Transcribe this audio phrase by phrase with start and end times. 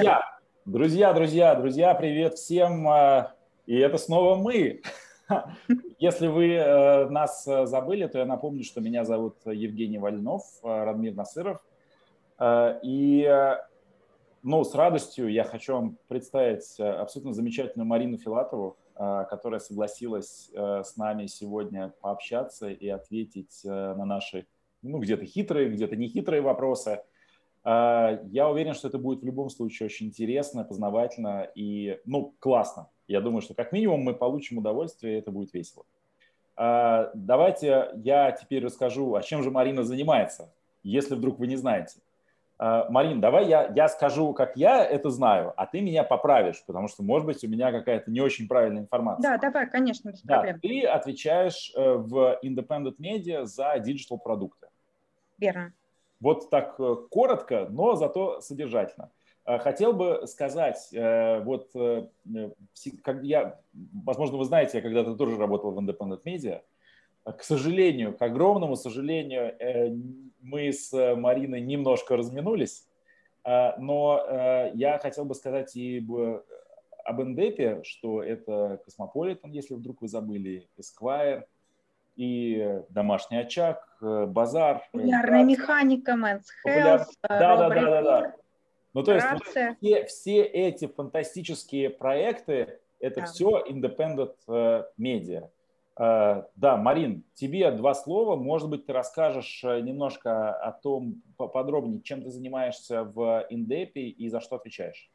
[0.00, 0.24] Друзья,
[0.64, 2.88] друзья, друзья, друзья, привет всем.
[2.88, 3.34] А,
[3.66, 4.80] и это снова мы.
[5.98, 10.84] Если вы э, нас э, забыли, то я напомню, что меня зовут Евгений Вольнов, э,
[10.84, 11.60] Радмир Насыров.
[12.82, 13.56] И
[14.42, 21.26] ну, с радостью я хочу вам представить абсолютно замечательную Марину Филатову, которая согласилась с нами
[21.26, 24.46] сегодня пообщаться и ответить на наши,
[24.80, 27.02] ну, где-то хитрые, где-то нехитрые вопросы.
[27.62, 32.88] Я уверен, что это будет в любом случае очень интересно, познавательно и, ну, классно.
[33.06, 35.84] Я думаю, что как минимум мы получим удовольствие, и это будет весело.
[36.56, 40.52] А, давайте я теперь расскажу, а чем же Марина занимается,
[40.82, 42.00] если вдруг вы не знаете.
[42.58, 46.86] А, Марин, давай я, я скажу, как я это знаю, а ты меня поправишь, потому
[46.86, 49.22] что, может быть, у меня какая-то не очень правильная информация.
[49.22, 50.60] Да, давай, конечно, без да, проблем.
[50.60, 54.68] Ты отвечаешь э, в Independent Media за диджитал-продукты.
[55.38, 55.72] Верно.
[56.20, 59.10] Вот так э, коротко, но зато содержательно.
[59.46, 61.70] Э, хотел бы сказать, э, вот
[63.02, 63.60] как я,
[64.04, 66.60] возможно, вы знаете, я когда-то тоже работал в Independent Media.
[67.24, 69.54] К сожалению, к огромному сожалению,
[70.40, 72.88] мы с Мариной немножко разминулись,
[73.44, 76.02] но я хотел бы сказать и
[77.04, 81.44] об Индепе, что это Космополитен, если вдруг вы забыли, Esquire,
[82.16, 84.82] и домашний очаг, базар.
[84.92, 88.34] Популярная механика, Men's Health, да, да, да, да, да.
[88.92, 93.26] Ну, то есть вот все, все эти фантастические проекты, это да.
[93.26, 95.48] все independent uh, media.
[95.98, 98.36] Uh, да, Марин, тебе два слова.
[98.36, 104.28] Может быть, ты расскажешь э, немножко о том поподробнее, чем ты занимаешься в Индепе и
[104.28, 105.10] за что отвечаешь.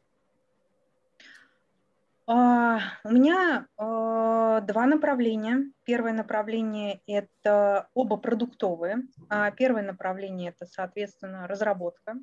[2.28, 5.70] Uh, у меня uh, два направления.
[5.84, 9.04] Первое направление– это оба продуктовые.
[9.30, 12.16] Uh, первое направление– это, соответственно, разработка.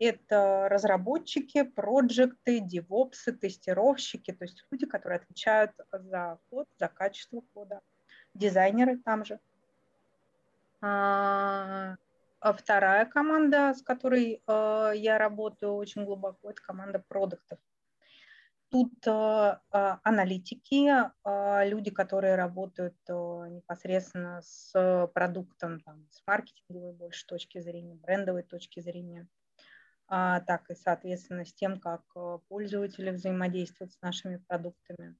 [0.00, 7.82] Это разработчики, проекты, девопсы, тестировщики, то есть люди, которые отвечают за код, за качество кода,
[8.34, 9.38] дизайнеры там же.
[10.80, 11.96] А,
[12.40, 17.58] а вторая команда, с которой э, я работаю очень глубоко, это команда продуктов.
[18.70, 23.12] Тут э, а, аналитики, э, люди, которые работают э,
[23.50, 29.26] непосредственно с продуктом, там, с маркетинговой больше точки зрения, брендовой точки зрения–
[30.12, 35.14] а, так и, соответственно, с тем, как э, пользователи взаимодействуют с нашими продуктами.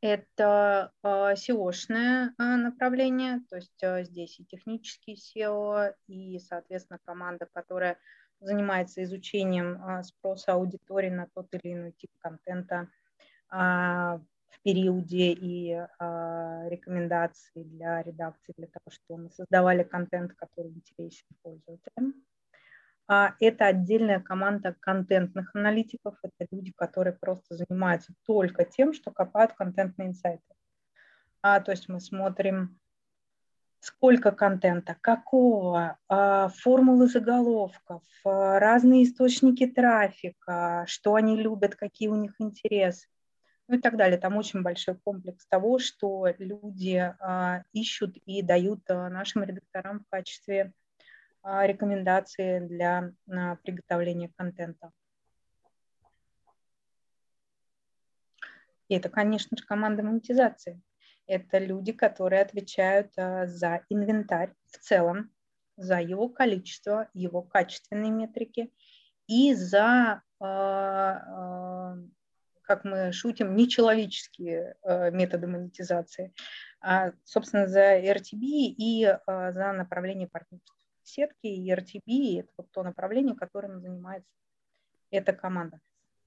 [0.00, 7.98] Это SEO-шное а, направление, то есть здесь и технический SEO, и, соответственно, команда, которая
[8.40, 12.88] занимается изучением а, спроса аудитории на тот или иной тип контента
[13.50, 15.72] в периоде и
[16.70, 22.14] рекомендации для редакции, для того, чтобы мы создавали контент, который интересен пользователям.
[23.12, 26.14] А это отдельная команда контентных аналитиков.
[26.22, 30.44] Это люди, которые просто занимаются только тем, что копают контентные инсайты.
[31.42, 32.78] А, то есть мы смотрим,
[33.80, 42.16] сколько контента, какого, а, формулы заголовков, а, разные источники трафика, что они любят, какие у
[42.16, 43.08] них интересы
[43.68, 44.18] ну и так далее.
[44.18, 50.72] Там очень большой комплекс того, что люди а, ищут и дают нашим редакторам в качестве
[51.44, 53.12] рекомендации для
[53.62, 54.90] приготовления контента.
[58.88, 60.82] И это, конечно же, команда монетизации.
[61.30, 65.30] Это люди, которые отвечают а, за инвентарь в целом,
[65.76, 68.72] за его количество, его качественные метрики
[69.26, 71.24] и за, как
[72.84, 74.76] мы шутим, нечеловеческие
[75.12, 76.34] методы монетизации,
[77.24, 80.76] собственно, за RTB и за направление партнерства
[81.10, 84.30] сетки и RTB, это вот то направление, которым занимается
[85.10, 85.80] эта команда.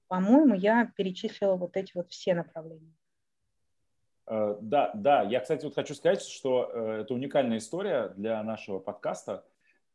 [0.08, 2.94] По-моему, я перечислила вот эти вот все направления.
[4.26, 5.22] Э, да, да.
[5.22, 9.44] Я, кстати, вот хочу сказать, что э, это уникальная история для нашего подкаста,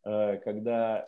[0.03, 1.07] э, когда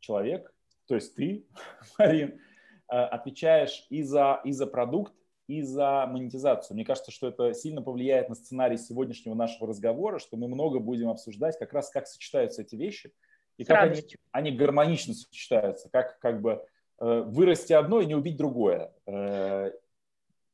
[0.00, 0.52] человек,
[0.86, 1.46] то есть ты,
[1.98, 2.40] Марин,
[2.86, 5.12] отвечаешь и за, и за продукт,
[5.46, 6.74] и за монетизацию.
[6.74, 11.08] Мне кажется, что это сильно повлияет на сценарий сегодняшнего нашего разговора, что мы много будем
[11.08, 13.12] обсуждать как раз, как сочетаются эти вещи
[13.56, 16.64] и как они, они гармонично сочетаются, как, как бы
[16.98, 18.92] вырасти одно и не убить другое.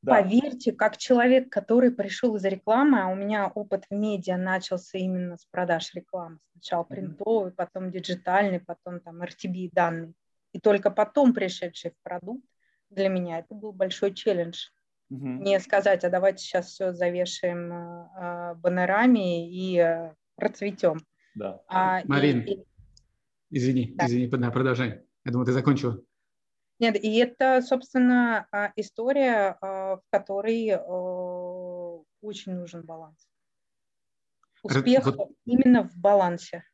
[0.04, 0.22] Да.
[0.22, 5.38] Поверьте, как человек, который пришел из рекламы, а у меня опыт в медиа начался именно
[5.38, 6.38] с продаж рекламы.
[6.52, 10.12] Сначала принтовый, потом диджитальный, потом там RTB данные.
[10.52, 12.44] И только потом пришедший в продукт,
[12.90, 14.66] для меня это был большой челлендж
[15.10, 15.26] Угу.
[15.26, 20.98] Не сказать, а давайте сейчас все завешаем э, баннерами и э, процветем.
[21.34, 21.60] Да.
[21.68, 22.64] А, Марин, и,
[23.50, 24.06] извини, да.
[24.06, 25.02] извини, да, продолжай.
[25.24, 26.00] Я думаю, ты закончила.
[26.80, 33.28] Нет, и это, собственно, а, история, а, в которой э, очень нужен баланс.
[34.62, 36.64] Успех вот, именно в балансе.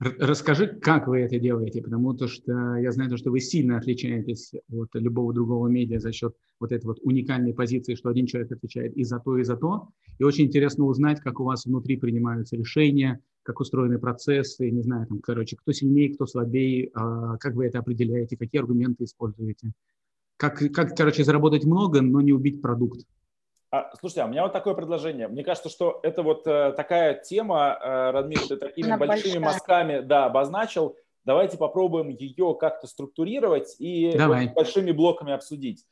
[0.00, 5.34] Расскажи, как вы это делаете, потому что я знаю, что вы сильно отличаетесь от любого
[5.34, 9.18] другого медиа за счет вот этой вот уникальной позиции, что один человек отвечает и за
[9.18, 9.88] то, и за то.
[10.20, 15.08] И очень интересно узнать, как у вас внутри принимаются решения, как устроены процессы, не знаю,
[15.08, 19.72] там, короче, кто сильнее, кто слабее, а, как вы это определяете, какие аргументы используете.
[20.38, 23.00] Как, как, короче, заработать много, но не убить продукт.
[23.70, 25.28] А, слушайте, а у меня вот такое предложение.
[25.28, 29.40] Мне кажется, что это вот э, такая тема, э, Радмир, ты такими Она большими большая.
[29.40, 30.96] мазками да, обозначил.
[31.24, 35.84] Давайте попробуем ее как-то структурировать и вот большими блоками обсудить.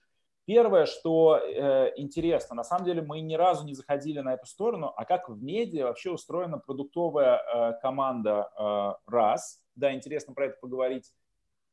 [0.46, 4.93] Первое, что э, интересно, на самом деле мы ни разу не заходили на эту сторону,
[4.96, 10.56] а как в медиа вообще устроена продуктовая э, команда э, раз, да, интересно про это
[10.60, 11.12] поговорить,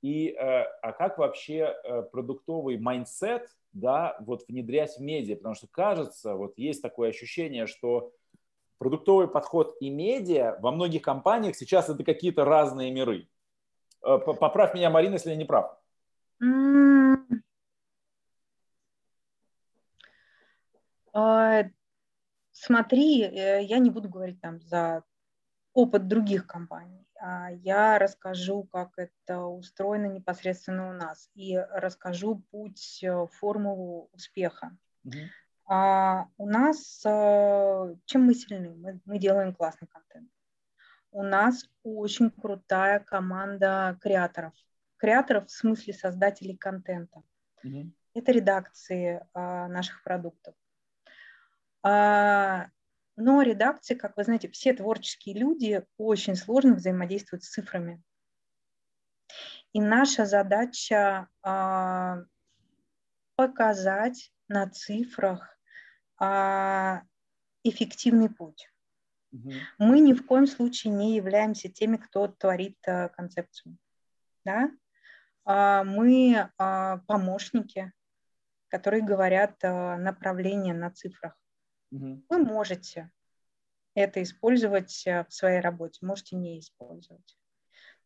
[0.04, 5.68] и э, а как вообще э, продуктовый mindset да, вот внедрять в медиа, потому что
[5.68, 8.12] кажется, вот есть такое ощущение, что
[8.80, 13.30] продуктовый подход и медиа во многих компаниях сейчас это какие-то разные миры.
[14.06, 15.80] Э, поправь меня, Марина, если я не прав.
[21.14, 21.64] А,
[22.52, 25.04] смотри, я не буду говорить там за
[25.74, 27.08] опыт других компаний.
[27.26, 34.76] А я расскажу, как это устроено непосредственно у нас, и расскажу путь, э, формулу успеха.
[35.06, 35.28] Mm-hmm.
[35.68, 38.76] А у нас, э, чем мы сильны?
[38.76, 40.30] Мы, мы делаем классный контент.
[41.12, 44.54] У нас очень крутая команда креаторов.
[44.98, 47.24] Креаторов в смысле создателей контента.
[47.66, 47.90] Mm-hmm.
[48.16, 50.56] Это редакции а, наших продуктов.
[51.84, 52.68] А,
[53.16, 58.02] но редакции, как вы знаете, все творческие люди очень сложно взаимодействуют с цифрами.
[59.72, 62.20] И наша задача а,
[63.36, 65.58] показать на цифрах
[66.20, 67.04] а,
[67.64, 68.70] эффективный путь.
[69.32, 69.52] Угу.
[69.80, 73.78] Мы ни в коем случае не являемся теми, кто творит а, концепцию.
[74.46, 74.70] Да?
[75.46, 77.92] А, мы а, помощники,
[78.70, 81.36] которые говорят а, направление на цифрах.
[81.94, 82.24] Угу.
[82.30, 83.12] Вы можете
[83.94, 87.38] это использовать э, в своей работе, можете не использовать.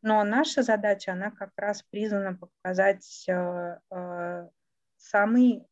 [0.01, 4.49] Но наша задача, она как раз призвана показать э, э,
[4.97, 5.65] самый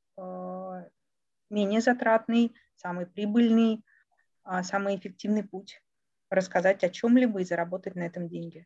[1.50, 3.84] менее затратный, самый прибыльный,
[4.44, 5.82] а, самый эффективный путь,
[6.30, 8.66] рассказать о чем-либо и заработать на этом деньги.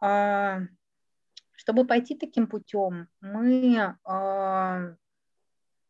[0.00, 0.60] А,
[1.52, 4.96] чтобы пойти таким путем, мы а,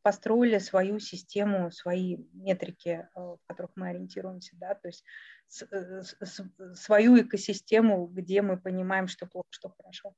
[0.04, 5.02] построили свою систему, свои метрики, э, в которых мы ориентируемся, да, то есть
[5.70, 6.02] э,
[6.74, 10.12] свою экосистему, где мы понимаем, что плохо, что хорошо.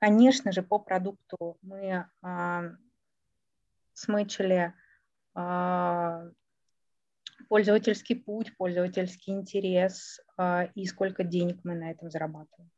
[0.00, 2.64] Конечно же, по продукту мы а,
[3.94, 4.74] смычили
[5.34, 6.24] а,
[7.48, 12.70] пользовательский путь, пользовательский интерес а, и сколько денег мы на этом зарабатываем.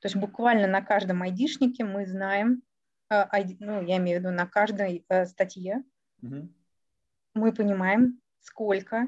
[0.00, 2.62] То есть буквально на каждом айдишнике мы знаем,
[3.10, 5.82] ну, я имею в виду на каждой э, статье,
[6.22, 6.48] угу.
[7.34, 9.06] мы понимаем, сколько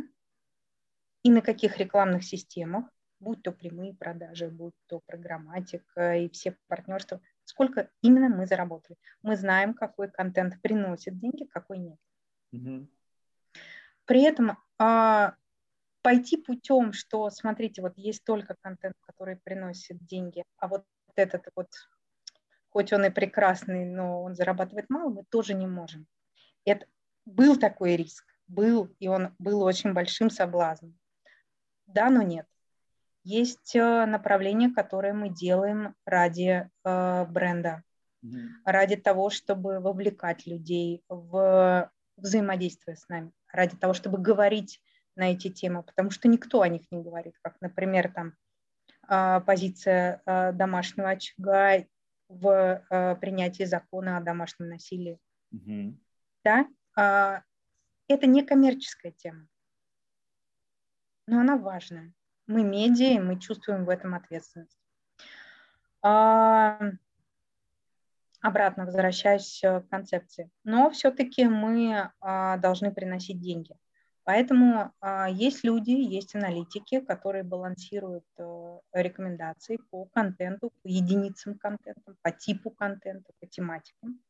[1.22, 2.86] и на каких рекламных системах,
[3.20, 8.96] будь то прямые продажи, будь то программатика и все партнерства, сколько именно мы заработали.
[9.22, 11.98] Мы знаем, какой контент приносит деньги, какой нет.
[12.52, 12.88] Угу.
[14.06, 15.34] При этом а,
[16.02, 20.84] пойти путем, что, смотрите, вот есть только контент, который приносит деньги, а вот
[21.16, 21.68] этот вот
[22.70, 26.06] хоть он и прекрасный, но он зарабатывает мало, мы тоже не можем.
[26.64, 26.86] Это
[27.26, 30.98] был такой риск, был, и он был очень большим соблазном.
[31.86, 32.46] Да, но нет.
[33.22, 37.82] Есть э, направления, которые мы делаем ради э, бренда,
[38.24, 38.46] mm-hmm.
[38.64, 44.80] ради того, чтобы вовлекать людей в взаимодействие с нами, ради того, чтобы говорить
[45.16, 48.34] на эти темы, потому что никто о них не говорит, как, например, там
[49.08, 51.84] э, позиция э, домашнего очага
[52.30, 55.18] в э, принятии закона о домашнем насилии.
[55.52, 55.96] Угу.
[56.44, 56.66] Да?
[56.96, 57.42] Э,
[58.08, 59.46] это не коммерческая тема,
[61.26, 62.12] но она важная.
[62.46, 64.78] Мы медиа, и мы чувствуем в этом ответственность.
[66.02, 66.80] А,
[68.40, 70.50] обратно возвращаясь к концепции.
[70.64, 73.76] Но все-таки мы а, должны приносить деньги.
[74.24, 82.14] Поэтому а, есть люди, есть аналитики, которые балансируют э, рекомендации по контенту, по единицам контента,
[82.22, 84.20] по типу контента, по тематикам,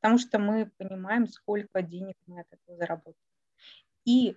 [0.00, 3.16] потому что мы понимаем, сколько денег мы от этого заработаем.
[4.04, 4.36] И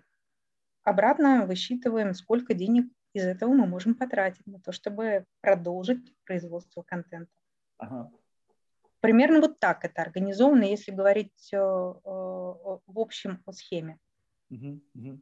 [0.83, 7.33] обратно высчитываем, сколько денег из этого мы можем потратить на то, чтобы продолжить производство контента.
[7.77, 8.11] Ага.
[8.99, 13.97] Примерно вот так это организовано, если говорить в общем о схеме.
[14.49, 15.21] Угу, угу.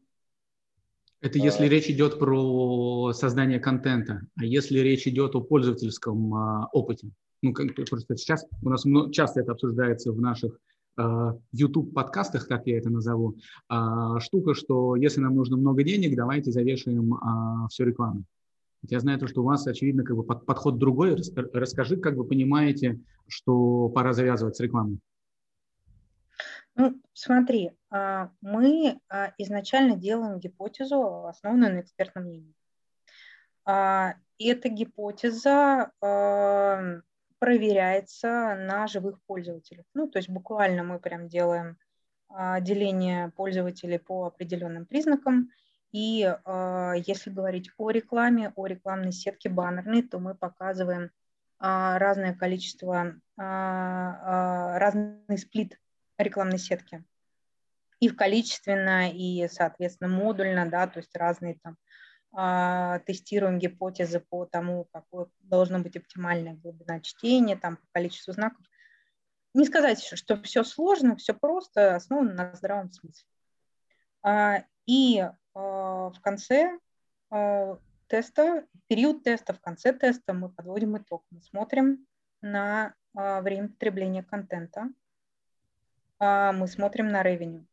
[1.22, 1.70] Это если а...
[1.70, 7.10] речь идет про создание контента, а если речь идет о пользовательском а, опыте.
[7.42, 10.60] Ну, как, просто сейчас у нас много, часто это обсуждается в наших
[10.96, 13.38] а, YouTube-подкастах, как я это назову,
[13.70, 18.24] а, штука, что если нам нужно много денег, давайте завешаем а, все рекламу.
[18.90, 21.16] Я знаю, то, что у вас, очевидно, как бы под, подход другой.
[21.54, 25.00] Расскажи, как вы понимаете, что пора завязывать с рекламой.
[26.80, 32.54] Ну, смотри, а, мы а, изначально делаем гипотезу, основанную на экспертном мнении.
[33.66, 35.92] А, и эта гипотеза
[37.40, 39.86] проверяется на живых пользователях.
[39.96, 41.78] Ну, то есть буквально мы прям делаем
[42.62, 45.50] деление пользователей по определенным признакам.
[45.92, 46.32] И
[47.06, 51.10] если говорить о рекламе, о рекламной сетке баннерной, то мы показываем
[51.60, 55.80] разное количество, разный сплит
[56.18, 57.04] рекламной сетки.
[58.00, 61.78] И в количественно, и, соответственно, модульно, да, то есть разные там
[62.32, 68.64] а, тестируем гипотезы по тому, какое должно быть оптимальная глубина чтения, там, по количеству знаков.
[69.56, 73.28] Не сказать, что все сложно, все просто, основано на здравом смысле.
[74.22, 76.78] А, и а, в конце
[78.08, 81.26] теста, период теста, в конце теста мы подводим итог.
[81.30, 82.08] Мы смотрим
[82.42, 84.90] на время потребления контента,
[86.20, 87.68] мы смотрим на ревеню.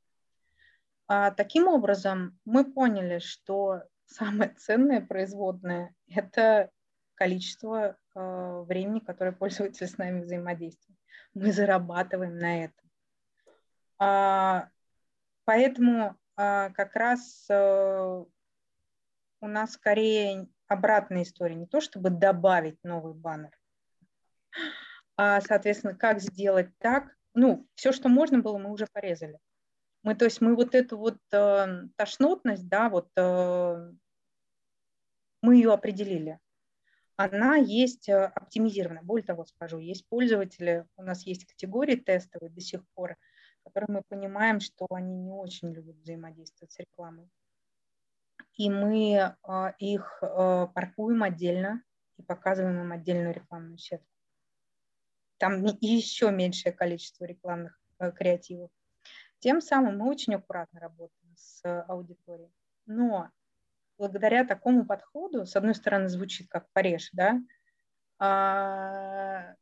[1.06, 6.70] А, таким образом, мы поняли, что самое ценное производное– это
[7.14, 10.98] количество а, времени, которое пользователь с нами взаимодействует.
[11.34, 12.84] Мы зарабатываем на этом.
[15.44, 18.26] Поэтому как раз у
[19.40, 21.54] нас скорее обратная история.
[21.54, 23.56] Не то, чтобы добавить новый баннер,
[25.16, 29.38] а, соответственно, как сделать так, ну, все, что можно было, мы уже порезали.
[30.02, 33.92] Мы, то есть мы вот эту вот э, тошнотность, да, вот э,
[35.42, 36.38] мы ее определили.
[37.16, 39.02] Она есть э, оптимизирована.
[39.02, 43.16] Более того, скажу, есть пользователи, у нас есть категории тестовые до сих пор,
[43.64, 47.28] которые мы понимаем, что они не очень любят взаимодействовать с рекламой.
[48.56, 51.82] И мы э, их э, паркуем отдельно
[52.18, 54.13] и показываем им отдельную рекламную сетку
[55.44, 58.70] там еще меньшее количество рекламных э, креативов.
[59.40, 62.50] Тем самым мы очень аккуратно работаем с аудиторией.
[62.86, 63.28] Но
[63.98, 67.42] благодаря такому подходу, с одной стороны, звучит как порежь, да,
[68.18, 69.54] а,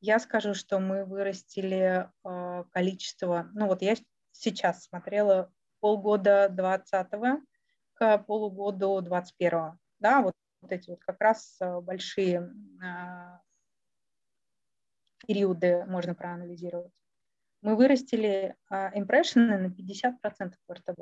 [0.00, 3.96] я скажу, что мы вырастили а, количество, ну вот я
[4.30, 7.08] сейчас смотрела полгода 20
[7.92, 12.50] к полугоду 21 да, вот, вот эти вот как раз э, большие
[12.82, 13.42] а,
[15.26, 16.92] периоды можно проанализировать.
[17.62, 21.00] Мы вырастили импрессионы на 50% в РТБ.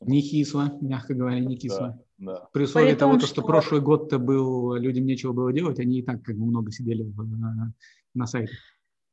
[0.00, 1.98] Не кисло, мягко говоря, не кисло.
[2.18, 2.48] Да, да.
[2.52, 6.02] При условии При того, что, что прошлый год-то был, людям нечего было делать, они и
[6.02, 7.72] так как бы много сидели в, на,
[8.14, 8.52] на сайте.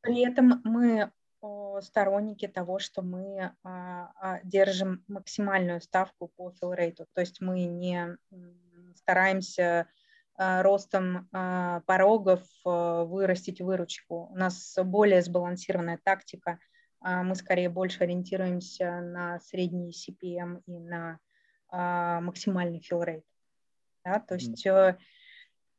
[0.02, 1.12] При этом мы
[1.82, 8.18] сторонники того, что мы а, а, держим максимальную ставку по rate, то есть мы не
[8.96, 9.88] стараемся
[10.38, 14.30] ростом э, порогов э, вырастить выручку.
[14.32, 16.60] У нас более сбалансированная тактика.
[17.02, 21.20] Мы скорее больше ориентируемся на средний CPM и на
[21.70, 23.22] максимальный rate.
[24.04, 24.66] Да, то есть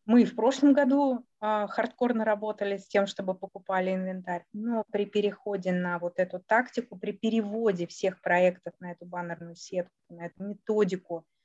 [0.05, 5.99] мы в прошлом году хардкорно работали с тем, чтобы покупали инвентарь, но при переходе на
[5.99, 11.36] вот эту тактику, при переводе всех проектов на эту баннерную сетку, на эту методику, а,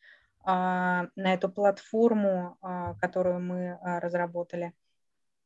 [0.43, 4.74] на эту платформу, а, которую мы а, разработали,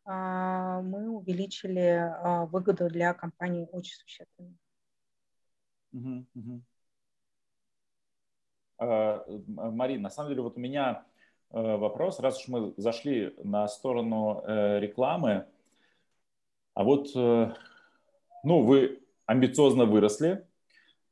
[0.07, 2.13] мы увеличили
[2.51, 4.55] выгоду для компании очень существенно.
[8.77, 11.05] Марина, на самом деле вот у меня
[11.51, 15.47] э, вопрос, раз уж мы зашли на сторону э, рекламы,
[16.73, 17.53] а вот, э,
[18.43, 20.45] ну, вы амбициозно выросли,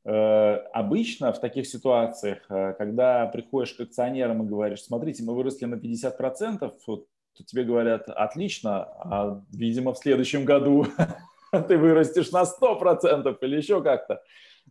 [0.04, 5.76] обычно в таких ситуациях, э, когда приходишь к акционерам и говоришь, смотрите, мы выросли на
[5.76, 7.06] 50%, вот,
[7.36, 10.86] то тебе говорят, отлично, а, видимо, в следующем году
[11.68, 14.22] ты вырастешь на 100% или еще как-то.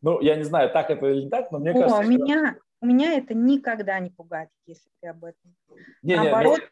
[0.01, 1.99] Ну, я не знаю, так это или не так, но мне О, кажется...
[1.99, 5.55] У меня, у меня это никогда не пугает, если ты об этом.
[6.03, 6.65] Не, Наоборот, не,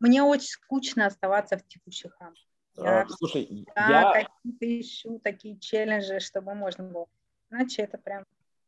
[0.00, 0.08] но...
[0.08, 2.42] мне очень скучно оставаться в текущих рамках.
[2.76, 4.12] Я, а, слушай, я...
[4.12, 7.06] какие-то ищу такие челленджи, чтобы можно было
[7.50, 8.24] Иначе это прям...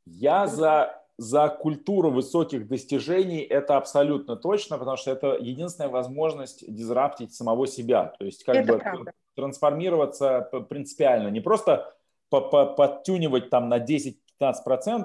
[0.06, 7.34] Я за, за культуру высоких достижений, это абсолютно точно, потому что это единственная возможность дизраптить
[7.34, 9.12] самого себя, то есть как это бы правда.
[9.34, 11.94] трансформироваться принципиально, не просто
[12.30, 14.14] подтюнивать там на 10-15%,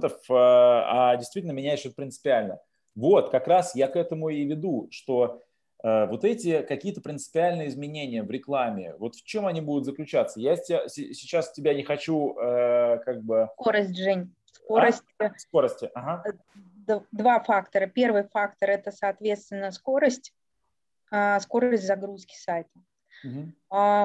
[0.06, 2.60] э, а действительно менять что-то принципиально.
[2.96, 5.42] Вот, как раз я к этому и веду, что
[5.84, 10.40] вот эти какие-то принципиальные изменения в рекламе, вот в чем они будут заключаться?
[10.40, 13.50] Я сейчас тебя не хочу э, как бы...
[13.60, 14.34] Скорость, Жень.
[14.46, 15.04] Скорость.
[15.18, 15.32] А?
[15.38, 16.24] Скорости, ага.
[16.88, 17.88] Э, два фактора.
[17.88, 20.34] Первый фактор– это, соответственно, скорость,
[21.12, 22.70] а, скорость загрузки сайта.
[23.24, 23.54] Угу.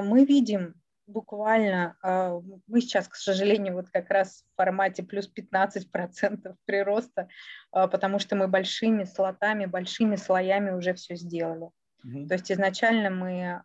[0.02, 0.74] Мы видим
[1.08, 7.28] буквально, а, мы сейчас, к сожалению, вот как раз в формате плюс 15% прироста,
[7.70, 11.70] потому что мы большими слотами, большими слоями уже все сделали.
[12.04, 12.28] Угу.
[12.28, 13.62] То есть изначально мы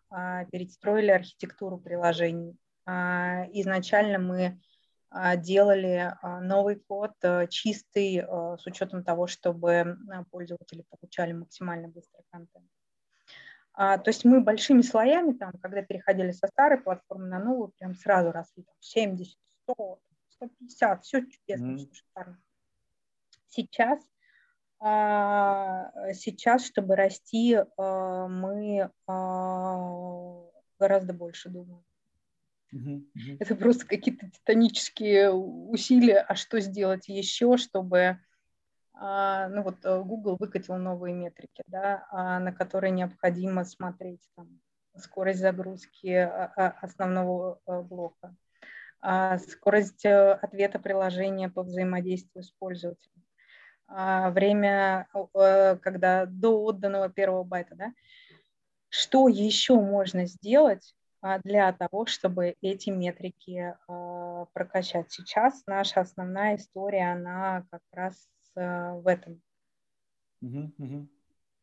[0.50, 4.60] перестроили архитектуру приложений, изначально мы
[5.10, 7.12] а, делали а, новый код
[7.48, 9.96] чистый с учетом того, чтобы
[10.30, 12.66] пользователи получали максимально быстрый контент.
[13.74, 17.94] А, то есть мы большими слоями, там, когда переходили со старой платформы на новую, прям
[17.94, 20.00] сразу росли там, 70, 100,
[20.30, 21.76] 150, все чудесно, mm-hmm.
[21.76, 22.38] все шикарно.
[23.48, 24.00] Сейчас,
[24.80, 28.90] сейчас, чтобы расти, мы
[30.78, 31.84] гораздо больше думаем.
[33.38, 38.18] Это просто какие-то титанические усилия, а что сделать еще, чтобы а,
[38.94, 44.60] ну вот э, Google выкатил новые метрики, да, а, на которые необходимо смотреть там,
[44.96, 48.34] скорость загрузки а, основного э, блока,
[49.48, 53.22] скорость э, ответа приложения по взаимодействию с пользователем,
[53.86, 55.06] время,
[55.82, 57.92] когда до отданного первого байта, да,
[58.88, 65.10] что еще можно сделать, а, для того, чтобы эти метрики а, прокачать.
[65.10, 69.40] Сейчас наша основная история, она как раз а, в этом.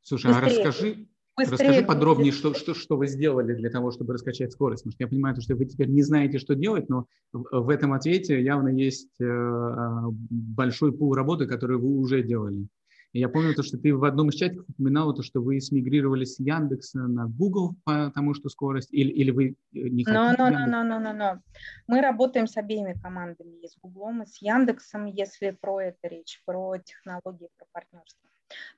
[0.02, 1.08] Слушай, быстрее, а расскажи,
[1.38, 4.84] быстрее расскажи подробнее, что, что, что вы сделали для того, чтобы раскачать скорость.
[4.84, 8.42] Потому что я понимаю, что вы теперь не знаете, что делать, но в этом ответе
[8.42, 12.68] явно есть э, большой пул работы, которую вы уже делали.
[13.14, 16.40] Я помню то, что ты в одном из чатиков упоминал, то, что вы смигрировали с
[16.40, 20.18] Яндекса на Google, потому что скорость, или, или вы э, не хотите?
[20.18, 21.40] No, no, no, no, no, no.
[21.88, 26.42] Мы работаем с обеими командами, и с Google, и с Яндексом, если про это речь,
[26.46, 28.30] про технологии, про партнерство.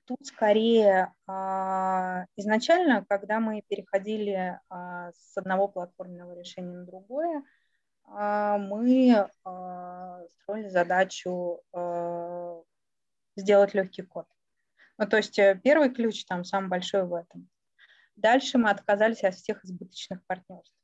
[0.05, 7.43] Тут скорее а, изначально, когда мы переходили а, с одного платформенного решения на другое,
[8.05, 9.27] а, мы
[10.41, 11.61] строили задачу
[13.35, 14.27] сделать легкий код.
[14.97, 17.49] Ну, то есть э, первый ключ там самый большой в этом.
[18.15, 20.75] Дальше мы отказались от всех избыточных партнерств.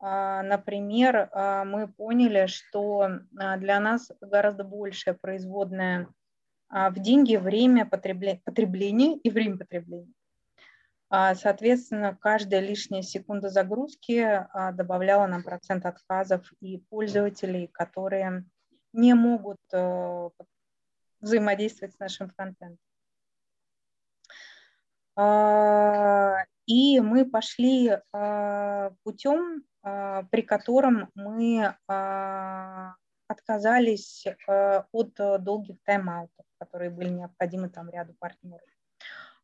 [0.00, 6.08] А, например, а, мы поняли, что а, для нас гораздо большее производное
[6.70, 10.12] в деньги время потребления и время потребления.
[11.08, 18.44] Соответственно, каждая лишняя секунда загрузки добавляла нам процент отказов и пользователей, которые
[18.92, 20.28] не могут э,
[21.20, 22.78] взаимодействовать с нашим фронтендом.
[25.20, 31.74] А, и мы пошли а, путем, а, при котором мы
[33.26, 38.68] отказались от долгих тайм-аутов, которые были необходимы там ряду партнеров,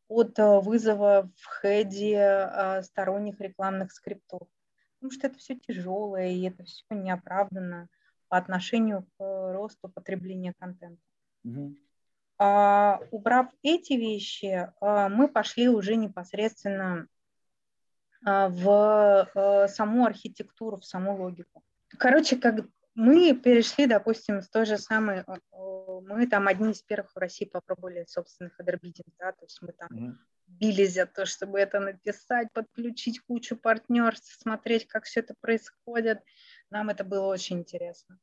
[0.07, 4.47] от вызова в хеде сторонних рекламных скриптов,
[4.95, 7.89] потому что это все тяжелое и это все неоправданно
[8.29, 11.01] по отношению к росту потребления контента.
[12.37, 17.07] А, убрав эти вещи, а, мы пошли уже непосредственно
[18.25, 21.63] а, в а, саму архитектуру, в саму логику.
[21.97, 27.17] Короче, как мы перешли, допустим, с той же самой, мы там одни из первых в
[27.17, 30.15] России попробовали собственных адербитинг, да, то есть мы там mm-hmm.
[30.47, 36.21] бились за то, чтобы это написать, подключить кучу партнерств, смотреть, как все это происходит.
[36.69, 38.19] Нам это было очень интересно.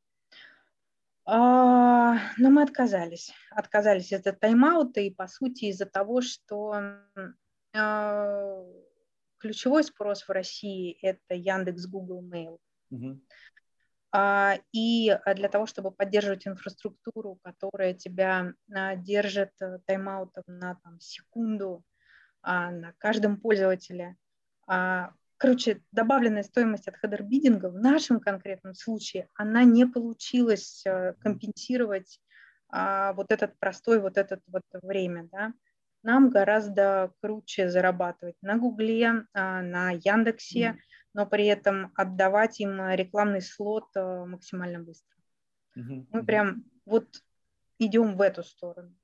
[1.25, 3.33] А, но мы отказались.
[3.51, 6.75] Отказались из-за тайм-аута и, по сути, из-за того, что
[7.75, 8.65] а,
[9.39, 12.59] ключевой спрос в России– это Яндекс, Google, Mail.
[12.91, 13.21] Угу.
[14.73, 18.53] И для того, чтобы поддерживать инфраструктуру, которая тебя
[18.97, 21.83] держит э, тайм-аутом на там, секунду
[22.43, 24.17] на каждом пользователе,
[25.43, 32.21] Короче, добавленная стоимость от хедербидинга в нашем конкретном случае, она не получилась э, компенсировать
[32.69, 35.53] а, вот этот простой, вот этот вот время, да.
[36.05, 40.79] Нам гораздо круче зарабатывать на Гугле, а, на Яндексе,
[41.13, 45.17] но при этом отдавать им рекламный слот а, максимально быстро.
[45.77, 46.07] Mm-hmm.
[46.11, 47.09] Мы прям вот
[47.81, 48.95] идем в эту сторону.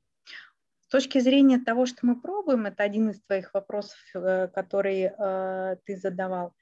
[0.89, 5.77] С точки зрения того, что мы пробуем, это один из твоих вопросов, э, который э,
[5.85, 6.55] ты задавал.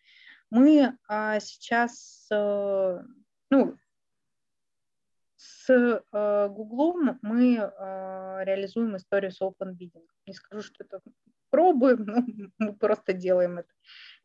[0.50, 3.02] Мы а, сейчас, э,
[3.50, 3.78] ну,
[5.36, 7.54] с Гуглом мы
[8.44, 10.08] реализуем историю с Open Bidding.
[10.26, 11.00] Не скажу, что это
[11.50, 12.24] пробуем, но
[12.58, 13.72] мы просто делаем это.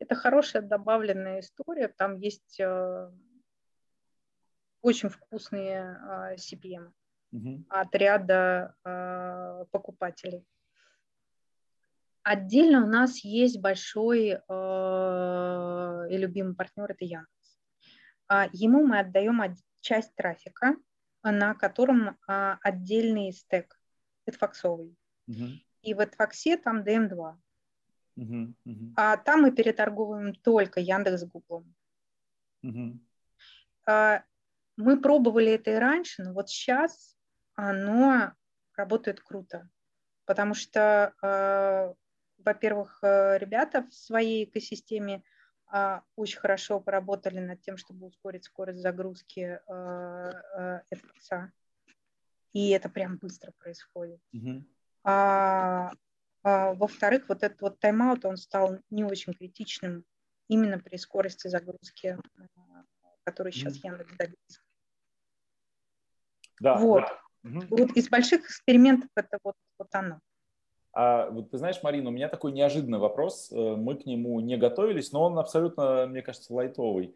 [0.00, 2.60] Это хорошая добавленная история, там есть
[4.80, 5.96] очень вкусные
[6.36, 6.92] CPM
[7.32, 7.64] угу.
[7.68, 10.46] от ряда э, покупателей.
[12.22, 17.58] Отдельно у нас есть большой э, и любимый партнер, это Яндекс.
[18.28, 19.42] А ему мы отдаем
[19.80, 20.76] часть трафика,
[21.24, 23.78] на котором э, отдельный стек,
[24.38, 24.96] факсовый.
[25.26, 25.46] Угу.
[25.82, 27.36] И в Эдфаксе там DM2.
[28.14, 28.92] Угу, угу.
[28.96, 31.74] А там мы переторговываем только Яндекс с Гуглом.
[32.62, 33.00] Угу.
[34.76, 37.16] Мы пробовали это и раньше, но вот сейчас
[37.54, 38.32] оно
[38.76, 39.68] работает круто,
[40.24, 41.94] потому что, э,
[42.38, 45.22] во-первых, э, ребята в своей экосистеме
[45.74, 50.82] а, очень хорошо поработали над тем, чтобы ускорить скорость загрузки FX,
[51.30, 51.48] э,
[52.52, 54.20] и это прям быстро происходит.
[54.34, 54.64] Mm-hmm.
[55.04, 55.90] А,
[56.42, 60.04] а, во-вторых, вот этот вот тайм-аут, он стал не очень критичным
[60.48, 62.18] именно при скорости загрузки,
[63.24, 63.76] которую сейчас.
[63.76, 64.60] Яндекс добился.
[66.60, 67.04] Да, вот.
[67.04, 67.20] Да.
[67.44, 67.62] Угу.
[67.70, 70.20] Вот из больших экспериментов это вот, вот оно.
[70.94, 73.50] А вот ты знаешь, Марина, у меня такой неожиданный вопрос.
[73.50, 77.14] Э, мы к нему не готовились, но он абсолютно, мне кажется, лайтовый.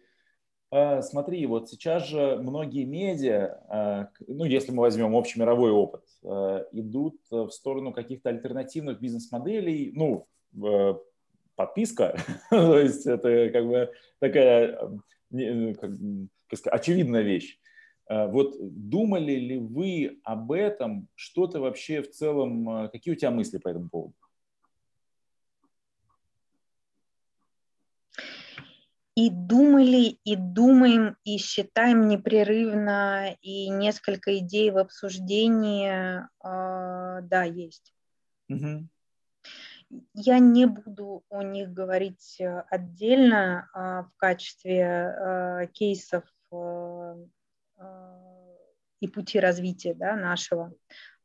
[0.70, 6.64] А, смотри, вот сейчас же многие медиа, а, ну, если мы возьмем общемировой опыт, э,
[6.72, 10.26] идут в сторону каких-то альтернативных бизнес-моделей, ну,
[11.54, 12.16] подписка,
[12.50, 14.78] то есть это как бы такая
[15.74, 15.90] как,
[16.48, 17.58] как сказать, очевидная вещь.
[18.08, 21.08] Э, вот думали ли вы об этом?
[21.14, 24.14] Что ты вообще в целом, э, какие у тебя мысли по этому поводу?
[29.16, 37.94] И думали, и думаем, и считаем непрерывно, и несколько идей в обсуждении, э, да, есть.
[38.50, 38.88] Угу.
[40.14, 42.38] Я не буду о них говорить
[42.70, 46.24] отдельно э, в качестве э, кейсов
[49.00, 50.72] и пути развития да, нашего,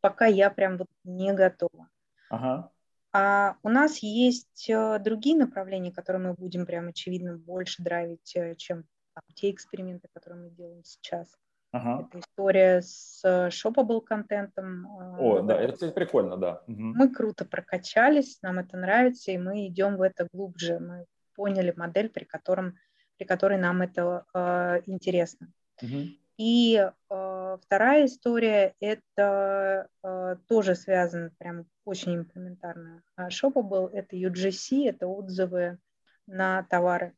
[0.01, 1.87] пока я прям вот не готова.
[2.29, 2.71] Ага.
[3.13, 8.55] А у нас есть э, другие направления, которые мы будем прям очевидно больше драйвить, э,
[8.55, 11.27] чем там, те эксперименты, которые мы делаем сейчас.
[11.73, 12.07] Ага.
[12.07, 14.87] Это история с shoppable э, контентом.
[15.19, 16.63] О, да, это, кстати, прикольно, да.
[16.67, 16.79] Угу.
[16.79, 20.79] Мы круто прокачались, нам это нравится, и мы идем в это глубже.
[20.79, 22.77] Мы поняли модель, при, котором,
[23.17, 25.51] при которой нам это э, интересно.
[25.81, 26.20] Угу.
[26.43, 33.03] И э, вторая история– это э, тоже связано прям очень имплементарно.
[33.15, 33.29] А
[33.61, 35.77] был это UGC, это отзывы
[36.25, 37.13] на товары.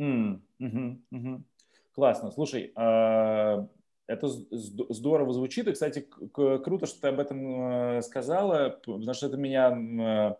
[0.00, 1.44] Mm, угу, угу.
[1.94, 2.30] Классно.
[2.30, 3.66] Слушай, э,
[4.06, 5.68] это здорово звучит.
[5.68, 10.38] И, кстати, круто, что ты об этом э, сказала, потому что это меня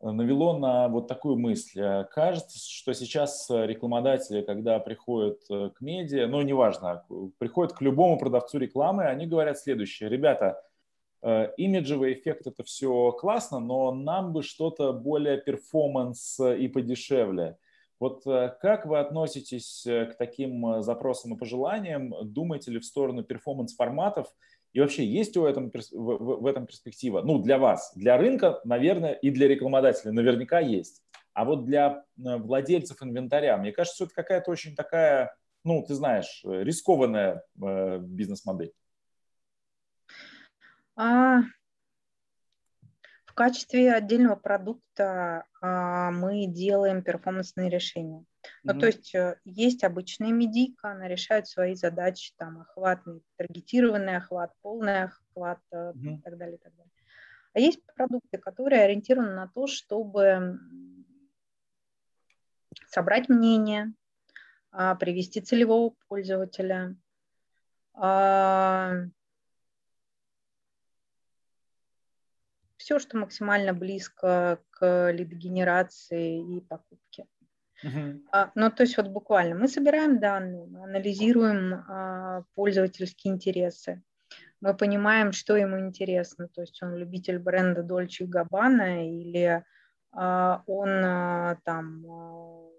[0.00, 1.80] навело на вот такую мысль.
[1.80, 7.04] Э, кажется, что сейчас рекламодатели, когда приходят э, к медиа, ну, неважно,
[7.38, 10.08] приходят к любому продавцу рекламы, они говорят следующее.
[10.08, 10.62] Ребята,
[11.22, 17.56] э, имиджевый эффект– это все классно, но нам бы что-то более performance и подешевле.
[17.98, 22.12] Вот как вы относитесь к таким запросам и пожеланиям?
[22.24, 24.26] Думаете ли в сторону performance-форматов–
[24.76, 27.22] и вообще есть у этом, в, в этом перспектива?
[27.22, 27.92] Ну, для вас.
[27.94, 31.02] Для рынка, наверное, и для рекламодателя наверняка есть.
[31.32, 35.34] А вот для э, владельцев инвентаря, мне кажется, это какая-то очень такая,
[35.64, 38.74] ну, ты знаешь, рискованная э, бизнес-модель.
[40.94, 41.38] А,
[43.24, 48.26] в качестве отдельного продукта а, мы делаем перформансные решения.
[48.66, 48.80] Ну, mm-hmm.
[48.80, 55.04] то есть э, есть обычная медийка, она решает свои задачи, там, охватный, таргетированный охват, полный
[55.04, 56.14] охват mm-hmm.
[56.14, 56.92] и так далее, и так далее.
[57.54, 60.58] А есть продукты, которые ориентированы на то, чтобы
[62.88, 63.94] собрать мнение,
[64.72, 66.96] а, привести целевого пользователя,
[67.94, 68.94] а,
[72.76, 77.26] все, что максимально близко к лидогенерации и покупке.
[77.84, 78.22] Uh-huh.
[78.32, 84.02] А, ну, то есть вот буквально мы собираем данные, мы анализируем а, пользовательские интересы,
[84.60, 89.62] мы понимаем, что ему интересно, то есть он любитель бренда Dolce Gabbana или
[90.12, 92.70] а, он а, там а,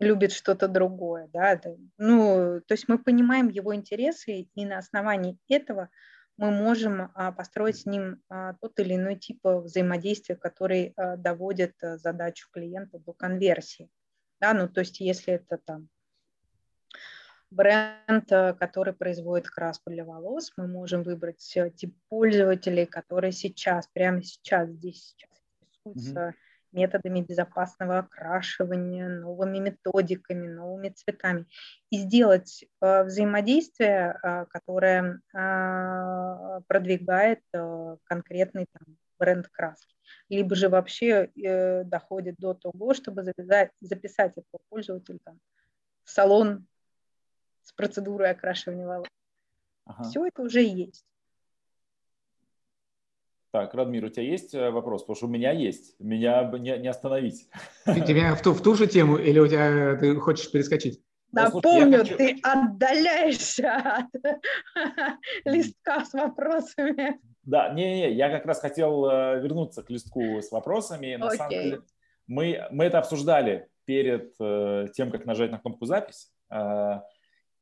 [0.00, 1.60] любит что-то другое, да,
[1.98, 5.90] ну, то есть мы понимаем его интересы, и на основании этого
[6.36, 11.74] мы можем а, построить с ним а, тот или иной тип взаимодействия, который а, доводит
[11.80, 13.90] задачу клиента до конверсии.
[14.40, 15.88] Да, ну, то есть если это там
[17.50, 24.70] бренд, который производит краску для волос, мы можем выбрать тип пользователей, которые сейчас, прямо сейчас,
[24.70, 25.30] здесь сейчас
[25.84, 31.46] интересуются mm-hmm методами безопасного окрашивания, новыми методиками, новыми цветами.
[31.90, 37.40] И сделать э, взаимодействие, э, которое э, продвигает
[38.04, 39.94] конкретный там, бренд краски.
[40.28, 41.30] Либо же вообще
[41.84, 45.38] доходит до того, чтобы записать, записать этого пользователя там,
[46.04, 46.66] в салон
[47.62, 49.08] с процедурой окрашивания волос.
[49.84, 50.04] Ага.
[50.04, 51.04] Все это уже есть.
[53.52, 55.02] Так, Радмир, у тебя есть э, вопрос?
[55.02, 55.94] Потому что у меня есть.
[56.00, 57.50] Меня не, не остановить.
[57.84, 61.02] Ты, тебя в ту, в ту же тему или у тебя ты хочешь перескочить?
[61.32, 62.16] Напомню, хочу...
[62.16, 64.06] ты отдаляешься от
[65.44, 67.20] листка с вопросами.
[67.42, 71.16] Да, не-не, я как раз хотел э, вернуться к листку с вопросами.
[71.16, 71.36] На okay.
[71.36, 71.80] самом деле,
[72.26, 76.32] мы, мы это обсуждали перед э, тем, как нажать на кнопку «Запись».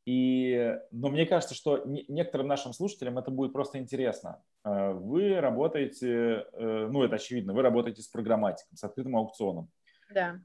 [0.06, 4.42] И, но мне кажется, что некоторым нашим слушателям это будет просто интересно.
[4.64, 9.70] Э, вы работаете, э, ну это очевидно, вы работаете с программатиком, с открытым аукционом.
[10.12, 10.40] Да.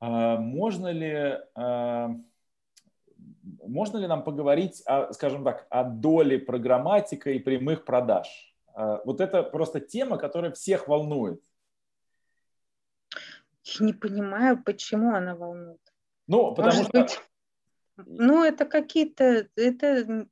[0.00, 2.08] А можно ли, э,
[3.66, 8.50] можно ли нам поговорить, о, скажем так, о доле программатика и прямых продаж?
[9.04, 11.40] Вот это просто тема, которая всех волнует.
[13.62, 15.80] Я не понимаю, почему она волнует.
[16.26, 17.02] Ну, потому Может что...
[17.02, 17.20] Быть
[17.96, 20.26] ну, это какие-то, это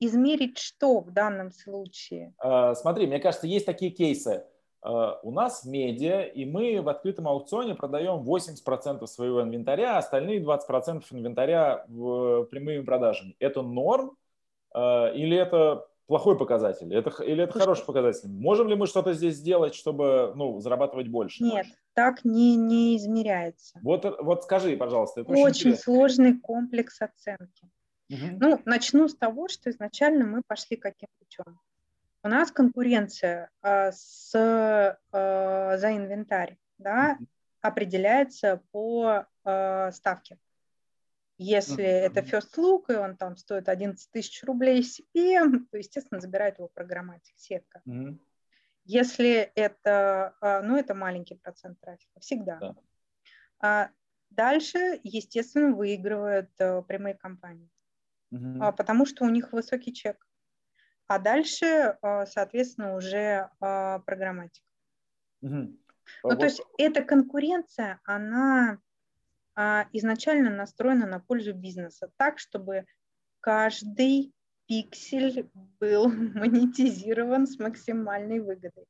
[0.00, 2.34] измерить что в данном случае?
[2.38, 4.44] А, смотри, мне кажется, есть такие кейсы.
[4.82, 10.40] А, у нас медиа, и мы в открытом аукционе продаем 80% своего инвентаря, а остальные
[10.40, 13.36] 20% инвентаря в прямыми продажами.
[13.38, 14.16] Это норм
[14.74, 16.94] или это плохой показатель?
[16.94, 18.28] Это, или это хороший показатель?
[18.28, 21.42] Можем ли мы что-то здесь сделать, чтобы ну, зарабатывать больше?
[21.42, 23.78] Нет, так не, не измеряется.
[23.82, 25.22] Вот, вот скажи, пожалуйста.
[25.22, 27.68] Это очень, очень сложный комплекс оценки.
[28.10, 28.38] Угу.
[28.40, 31.58] Ну, начну с того, что изначально мы пошли каким путем.
[32.22, 37.26] У нас конкуренция э, с, э, за инвентарь да, угу.
[37.60, 40.38] определяется по э, ставке.
[41.36, 42.06] Если mm-hmm.
[42.06, 46.68] это first look, и он там стоит 11 тысяч рублей CPM, то, естественно, забирает его
[46.68, 47.82] программатик, сетка.
[47.86, 48.18] Mm-hmm.
[48.84, 52.58] Если это, а, ну, это маленький процент трафика, всегда.
[52.58, 52.76] Да.
[53.60, 53.90] А
[54.30, 57.70] дальше, естественно, выигрывают а, прямые компании,
[58.32, 58.76] mm-hmm.
[58.76, 60.24] потому что у них высокий чек.
[61.06, 64.66] А дальше, а, соответственно, уже программатика.
[65.42, 65.78] Mm-hmm.
[66.22, 66.38] Ну, вот.
[66.38, 68.78] то есть эта конкуренция, она
[69.56, 72.86] изначально настроена на пользу бизнеса, так, чтобы
[73.40, 74.32] каждый
[74.66, 75.48] пиксель
[75.80, 78.86] был монетизирован с максимальной выгодой.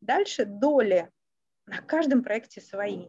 [0.00, 1.10] Дальше доли
[1.66, 3.08] на каждом проекте свои.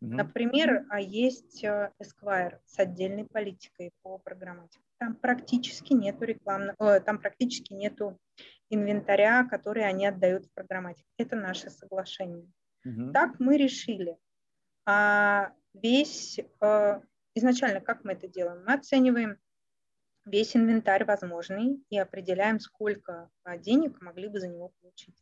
[0.00, 4.82] Например, а, есть а, Esquire с отдельной политикой по программатике.
[4.98, 8.18] Там практически нету рекламного, там практически нету
[8.68, 11.08] инвентаря, который они отдают в программатику.
[11.18, 12.50] Это наше соглашение.
[12.84, 13.12] Угу.
[13.12, 14.16] Так мы решили.
[14.86, 17.00] А весь, э,
[17.34, 18.64] изначально как мы это делаем?
[18.64, 19.38] Мы оцениваем
[20.24, 25.16] весь инвентарь возможный и определяем, сколько э, денег могли бы за него получить.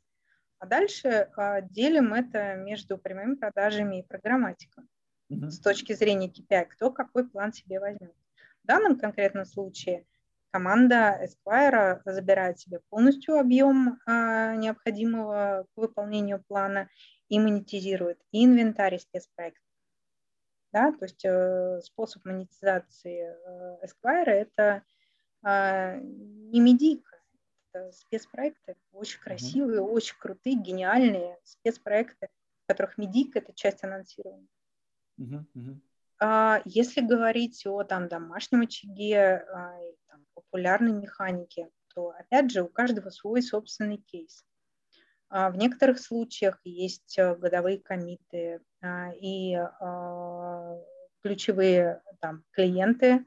[0.59, 4.85] А дальше э, делим это между прямыми продажами и программатикой
[5.33, 5.51] mm-hmm.
[5.51, 8.15] с точки зрения KPI, кто какой план себе возьмет.
[8.63, 10.05] В данном конкретном случае
[10.51, 16.89] команда Esquire забирает себе полностью объем необходимого к выполнению плана
[17.29, 19.63] и монетизирует и инвентарь, и спецпроект.
[20.72, 20.92] Да?
[20.92, 24.83] То есть э, способ монетизации э, Esquire– это
[25.44, 27.18] э, не медийка,
[27.72, 29.90] это спецпроекты, очень красивые, mm-hmm.
[29.90, 32.28] очень крутые, гениальные спецпроекты,
[32.64, 34.48] в которых медийка– это часть анонсирования.
[35.18, 35.44] Mm-hmm.
[35.56, 35.80] Mm-hmm.
[36.22, 39.72] А если говорить о там, домашнем очаге, а,
[40.09, 44.44] там, популярной механике, то, опять же, у каждого свой собственный кейс.
[45.30, 49.54] А в некоторых случаях есть э, годовые комиты а, и
[51.22, 53.24] ключевые там, клиенты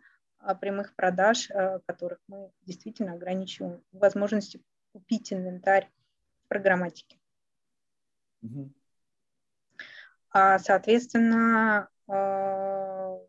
[0.60, 1.50] прямых продаж,
[1.86, 5.90] которых мы действительно ограничиваем возможности купить инвентарь
[6.44, 7.18] в программатике.
[8.42, 8.72] Угу.
[10.34, 13.22] Соответственно, в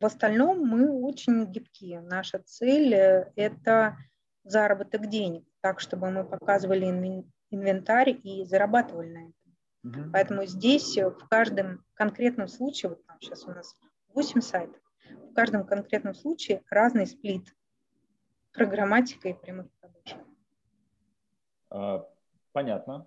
[0.00, 2.00] остальном мы очень гибкие.
[2.02, 2.94] Наша цель–
[3.36, 3.96] это
[4.44, 6.84] заработок денег, так, чтобы мы показывали
[7.50, 9.45] инвентарь и зарабатывали на этом.
[9.86, 10.10] Угу.
[10.12, 13.76] Поэтому здесь в каждом конкретном случае, вот там сейчас у нас
[14.14, 14.80] 8 сайтов,
[15.30, 17.54] в каждом конкретном случае разный сплит
[18.52, 20.20] программатика и прямых продаж.
[21.70, 22.08] А,
[22.52, 23.06] понятно.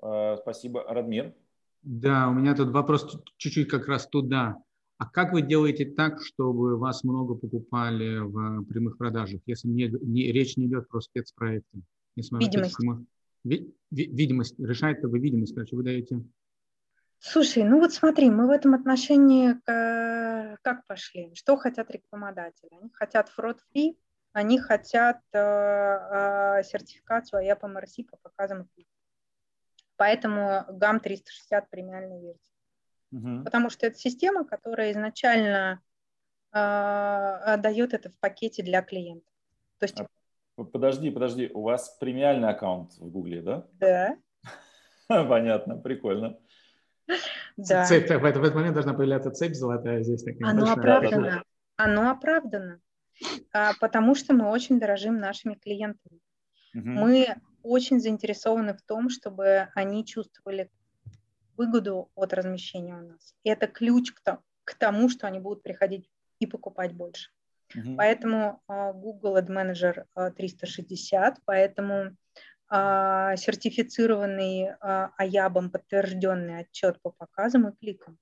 [0.00, 0.84] А, спасибо.
[0.84, 1.34] Радмир?
[1.82, 4.62] Да, у меня тут вопрос чуть-чуть как раз туда.
[4.98, 10.32] А как вы делаете так, чтобы вас много покупали в прямых продажах, если не, не,
[10.32, 11.82] речь не идет про спецпроекты?
[12.16, 12.78] Видимость.
[12.80, 13.06] Ви,
[13.44, 14.58] видимость.
[14.58, 16.22] Решает вы видимость, короче, вы даете?
[17.20, 19.54] Слушай, ну вот смотри, мы в этом отношении
[20.62, 21.34] как пошли?
[21.34, 22.70] Что хотят рекламодатели?
[22.72, 23.96] Они хотят fraud-free,
[24.32, 28.68] они хотят э, э, сертификацию IAP MRC по показам
[29.96, 32.52] Поэтому GAM 360 премиальная версия.
[33.10, 33.44] Угу.
[33.44, 35.82] Потому что это система, которая изначально
[36.52, 39.30] э, дает это в пакете для клиента.
[39.78, 39.98] То есть...
[40.64, 43.66] Подожди, подожди, у вас премиальный аккаунт в Гугле, да?
[43.74, 44.16] Да.
[45.08, 46.38] Понятно, прикольно.
[47.56, 47.84] Да.
[47.84, 50.22] Цепь, в, этот, в этот момент должна появляться цепь золотая здесь.
[50.22, 51.42] Такая Оно оправдано.
[51.76, 52.80] Оно оправдано.
[53.52, 56.20] А, потому что мы очень дорожим нашими клиентами.
[56.74, 56.88] Угу.
[56.88, 60.70] Мы очень заинтересованы в том, чтобы они чувствовали
[61.56, 63.34] выгоду от размещения у нас.
[63.42, 67.30] И это ключ к тому, что они будут приходить и покупать больше.
[67.74, 67.96] Uh-huh.
[67.96, 72.16] Поэтому uh, Google Ad Manager uh, 360, поэтому
[72.70, 74.74] uh, сертифицированный
[75.18, 78.18] AYAB подтвержденный отчет по показам и кликам.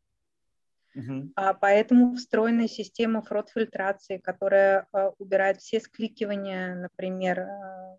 [0.97, 1.33] Uh-huh.
[1.35, 4.87] Uh, поэтому встроенная система фрод-фильтрации, которая
[5.19, 7.47] убирает все скликивания, например,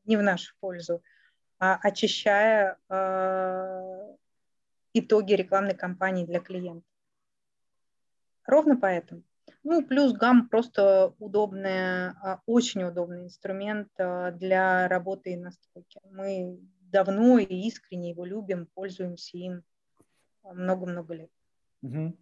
[0.06, 1.02] не в нашу пользу,
[1.60, 2.78] а очищая
[4.94, 6.86] итоги рекламной кампании для клиента.
[8.46, 9.24] Ровно поэтому.
[9.64, 16.00] Ну, плюс гам просто удобный, а, очень удобный инструмент а, для работы и настройки.
[16.10, 19.64] Мы давно и искренне его любим, пользуемся им
[20.44, 21.32] много-много лет.
[21.82, 22.18] Угу.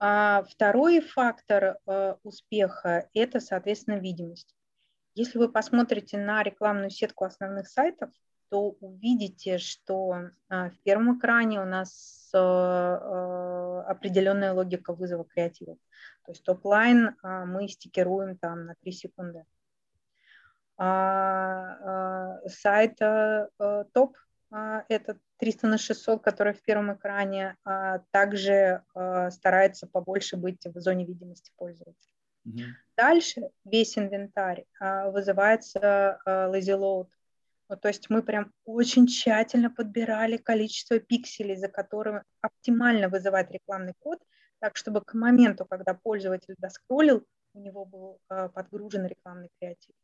[0.00, 1.78] А второй фактор
[2.24, 4.56] успеха– это, соответственно, видимость.
[5.14, 8.10] Если вы посмотрите на рекламную сетку основных сайтов,
[8.50, 15.76] то увидите, что а, в первом экране у нас а, а, определенная логика вызова креатива.
[16.26, 19.44] То есть top-line мы стикируем там на 3 секунды.
[22.46, 22.98] Сайт
[23.92, 24.16] топ
[24.88, 27.56] это 300 на 600, который в первом экране,
[28.10, 28.82] также
[29.30, 32.14] старается побольше быть в зоне видимости пользователя.
[32.46, 32.72] Mm-hmm.
[32.96, 37.08] Дальше весь инвентарь вызывается lazy load,
[37.70, 43.94] ну, то есть мы прям очень тщательно подбирали количество пикселей, за которым оптимально вызывать рекламный
[44.00, 44.18] код,
[44.58, 49.94] так чтобы к моменту, когда пользователь доскроллил, у него был э, подгружен рекламный креатив.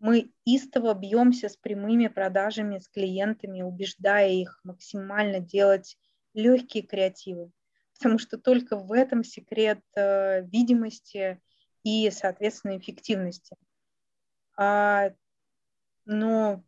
[0.00, 5.96] Мы истово бьемся с прямыми продажами, с клиентами, убеждая их максимально делать
[6.34, 7.52] легкие креативы,
[7.94, 11.40] потому что только в этом секрет э, видимости
[11.84, 13.54] и, соответственно, эффективности.
[14.56, 15.12] А
[16.10, 16.64] но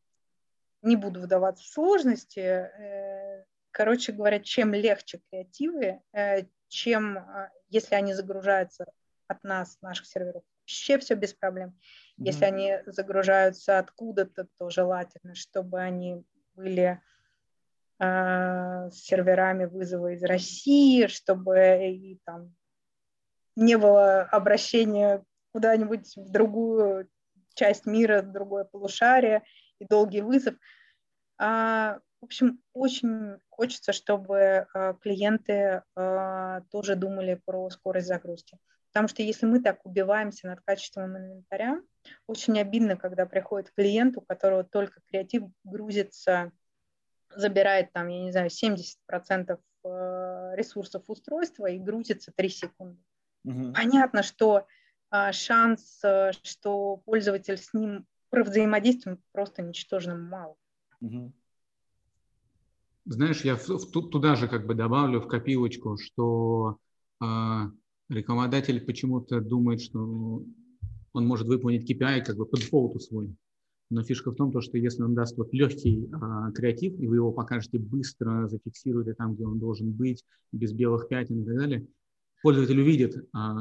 [0.82, 2.38] не буду вдаваться в сложности.
[2.38, 8.86] Э, короче говоря, чем легче креативы, э, чем, а, если они загружаются
[9.26, 11.70] от нас, наших серверов, вообще все без проблем.
[11.70, 12.24] Mm-hmm.
[12.24, 16.24] Если они загружаются откуда-то, то желательно, чтобы они
[16.54, 17.02] были
[17.98, 22.54] э, с серверами вызова из России, чтобы и там
[23.56, 27.08] не было обращения куда-нибудь в другую
[27.54, 29.42] часть мира, другое полушарие
[29.78, 30.54] и долгий вызов.
[31.38, 38.58] А, в общем, очень хочется, чтобы а, клиенты а, тоже думали про скорость загрузки.
[38.92, 41.80] Потому что если мы так убиваемся над качеством инвентаря,
[42.26, 46.52] очень обидно, когда приходит клиент, у которого только креатив грузится,
[47.34, 49.58] забирает там, я не знаю, 70%
[50.54, 53.02] ресурсов устройства и грузится 3 секунды.
[53.44, 53.72] Угу.
[53.72, 54.66] Понятно, что а,
[55.32, 60.56] шанс, э, что пользователь с ним взаимодействует просто ничтожно мало.
[63.04, 66.78] Знаешь, я в, в, туда же как бы добавлю в копилочку, что
[67.20, 67.26] э,
[68.08, 70.44] рекламодатель почему-то думает, что
[71.12, 73.34] он может выполнить KPI как бы по дефолту свой.
[73.90, 77.16] Но фишка в том, то, что если он даст вот легкий э, креатив, и вы
[77.16, 81.86] его покажете быстро, зафиксируете там, где он должен быть, без белых пятен и так далее,
[82.42, 83.54] пользователь увидит а,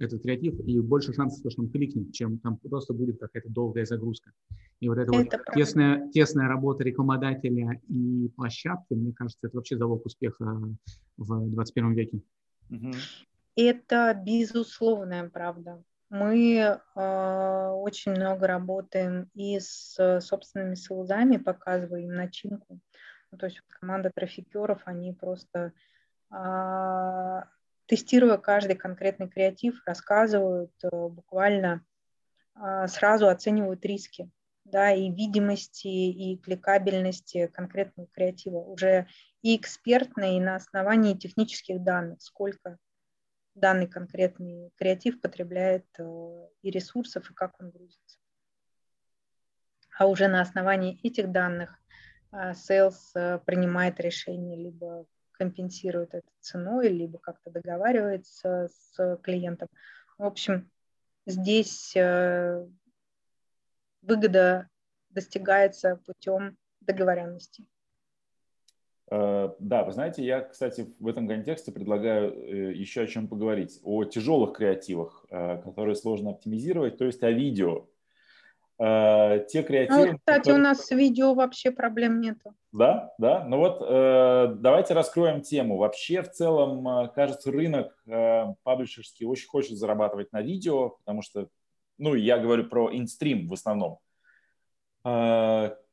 [0.00, 4.32] этот креатив, и больше шансов, что он кликнет, чем там просто будет какая-то долгая загрузка.
[4.80, 9.76] И вот эта это вот тесная, тесная работа рекламодателя и площадки, мне кажется, это вообще
[9.76, 10.58] залог успеха
[11.16, 12.20] в 21 веке.
[13.54, 15.82] Это безусловная правда.
[16.08, 22.80] Мы э, очень много работаем и с собственными селзами, показываем начинку.
[23.30, 25.72] Ну, то есть команда трафикеров, они просто
[26.28, 27.44] а,
[27.92, 31.84] тестируя каждый конкретный креатив, рассказывают э, буквально
[32.54, 34.30] а, сразу оценивают риски,
[34.64, 39.08] да, и видимости, и кликабельности конкретного креатива уже
[39.42, 42.78] и экспертно, и на основании технических данных, сколько
[43.54, 48.18] данный конкретный креатив потребляет э, и ресурсов, и как он грузится.
[49.98, 51.78] А уже на основании этих данных
[52.30, 55.04] а, sales э, принимает решение, либо
[55.42, 59.68] компенсирует это ценой, либо как-то договаривается с клиентом.
[60.18, 60.70] В общем,
[61.26, 62.64] здесь э,
[64.02, 64.68] выгода
[65.10, 67.66] достигается путем договоренности.
[69.10, 73.80] Э, да, вы знаете, я, кстати, в этом контексте предлагаю э, еще о чем поговорить.
[73.82, 77.88] О тяжелых креативах, которые сложно оптимизировать, то есть о видео.
[78.78, 80.12] Те креативы...
[80.12, 80.60] Ну, кстати, которые...
[80.60, 82.54] у нас с видео вообще проблем нету.
[82.72, 83.44] Да, да.
[83.44, 83.80] Ну вот
[84.60, 85.76] давайте раскроем тему.
[85.76, 87.96] Вообще, в целом, кажется, рынок
[88.62, 91.48] паблишерский очень хочет зарабатывать на видео, потому что,
[91.98, 93.98] ну, я говорю про in-stream в основном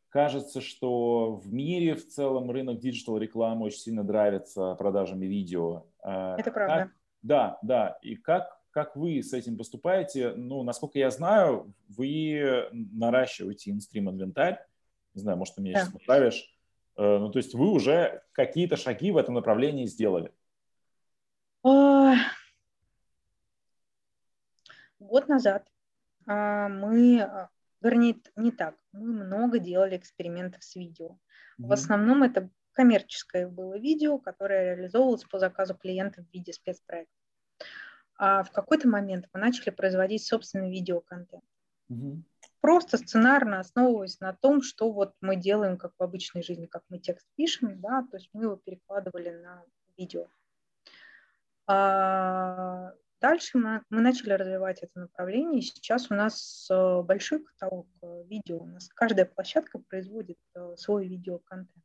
[0.09, 5.85] Кажется, что в мире в целом рынок digital рекламы очень сильно драйвится продажами видео.
[6.01, 6.75] А, Это правда.
[6.75, 6.89] Как,
[7.21, 7.99] да, да.
[8.01, 10.33] И как, как вы с этим поступаете?
[10.35, 14.65] Ну, насколько я знаю, вы наращиваете in-stream-инвентарь.
[15.13, 15.79] Не знаю, может, ты меня да.
[15.81, 16.57] сейчас поправишь.
[16.97, 20.31] Э, ну, то есть вы уже какие-то шаги в этом направлении сделали.
[24.99, 25.67] Год назад
[26.27, 27.49] а, мы а,
[27.81, 28.75] Вернее, не так.
[28.91, 31.11] Мы много делали экспериментов с видео.
[31.11, 31.67] Mm-hmm.
[31.67, 37.13] В основном это коммерческое было видео, которое реализовывалось по заказу клиента в виде спецпроекта.
[38.19, 41.43] А в какой-то момент мы начали производить собственный видеоконтент.
[41.89, 42.21] Mm-hmm.
[42.61, 46.99] Просто сценарно основываясь на том, что вот мы делаем, как в обычной жизни, как мы
[46.99, 49.63] текст пишем, да, то есть мы его перекладывали на
[49.97, 50.27] видео.
[51.65, 52.91] А,
[53.21, 55.61] Дальше мы, мы начали развивать это направление.
[55.61, 58.59] Сейчас у нас э, большой каталог э, видео.
[58.59, 61.83] У нас каждая площадка производит э, свой видеоконтент.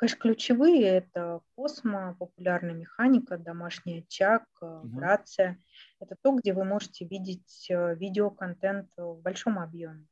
[0.00, 4.44] Конечно, ключевые– это космо, популярная механика, домашний очаг.
[4.62, 4.98] Угу.
[4.98, 10.06] Это то, где вы можете видеть видеоконтент в большом объеме.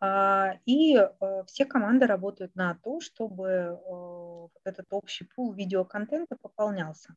[0.00, 0.98] А, и
[1.46, 3.78] все команды работают на то, чтобы
[4.64, 7.14] этот общий пул видеоконтента пополнялся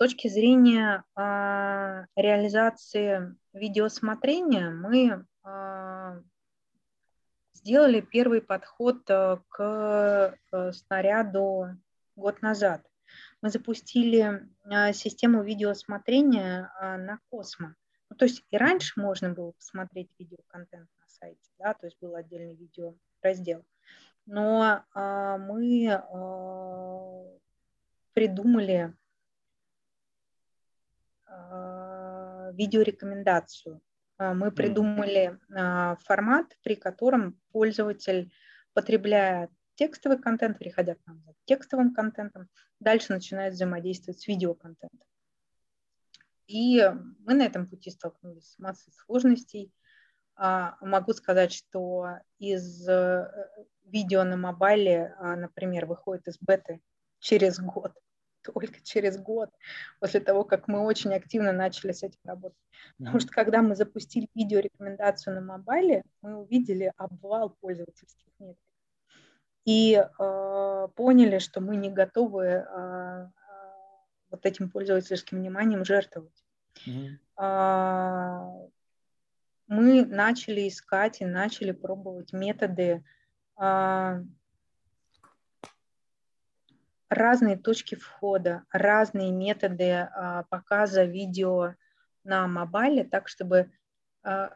[0.00, 5.89] точки зрения э, реализации видеосмотрения мы э,
[7.62, 11.76] сделали первый подход э, к э, снаряду
[12.16, 12.86] год назад.
[13.42, 17.74] Мы запустили э, систему видеосмотрения на Космо.
[18.08, 22.14] Ну, то есть и раньше можно было посмотреть видеоконтент на сайте, да, то есть был
[22.16, 23.64] отдельный видеораздел.
[24.26, 26.00] Но э, мы э,
[28.12, 28.94] придумали
[31.30, 33.80] а, видеорекомендацию.
[34.20, 38.30] А, мы придумали а, формат, при котором пользователь,
[38.74, 42.48] потребляя текстовый контент, переходя к нам за текстовым контентом,
[42.80, 45.08] дальше начинает взаимодействовать с видеоконтентом.
[46.46, 46.84] И
[47.20, 49.72] мы на этом пути столкнулись с массой сложностей.
[50.36, 53.30] Могу сказать, что из э,
[53.84, 56.80] видео на мобайле, например, выходит из беты
[57.20, 57.92] через год
[58.42, 59.50] только через год
[60.00, 62.58] после того, как мы очень активно начали с этим работать.
[62.98, 68.58] Потому что когда мы запустили видеорекомендацию на мобайле, мы увидели обвал пользовательских метрик.
[69.66, 73.26] И э, поняли, что мы не готовы э,
[74.30, 76.44] вот этим пользовательским вниманием жертвовать.
[76.86, 77.18] Mm-hmm.
[77.42, 78.68] Э,
[79.66, 83.04] мы начали искать и начали пробовать методы
[83.60, 84.24] э,
[87.10, 91.74] разные точки входа, разные методы а, показа видео
[92.24, 93.70] на мобайле, так чтобы
[94.22, 94.54] а,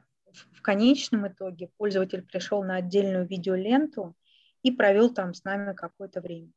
[0.53, 4.17] в конечном итоге пользователь пришел на отдельную видеоленту
[4.63, 6.53] и провел там с нами какое-то время.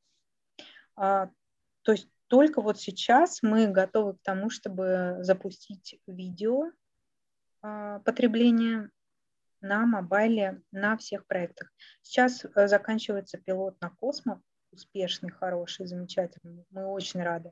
[0.95, 1.31] А,
[1.81, 6.71] то есть только вот сейчас мы готовы к тому, чтобы запустить видео
[8.05, 8.91] потребление
[9.61, 11.71] на мобайле на всех проектах.
[12.01, 14.41] Сейчас э, заканчивается пилот на Космо,
[14.71, 16.65] успешный, хороший, замечательный.
[16.71, 17.51] Мы очень рады.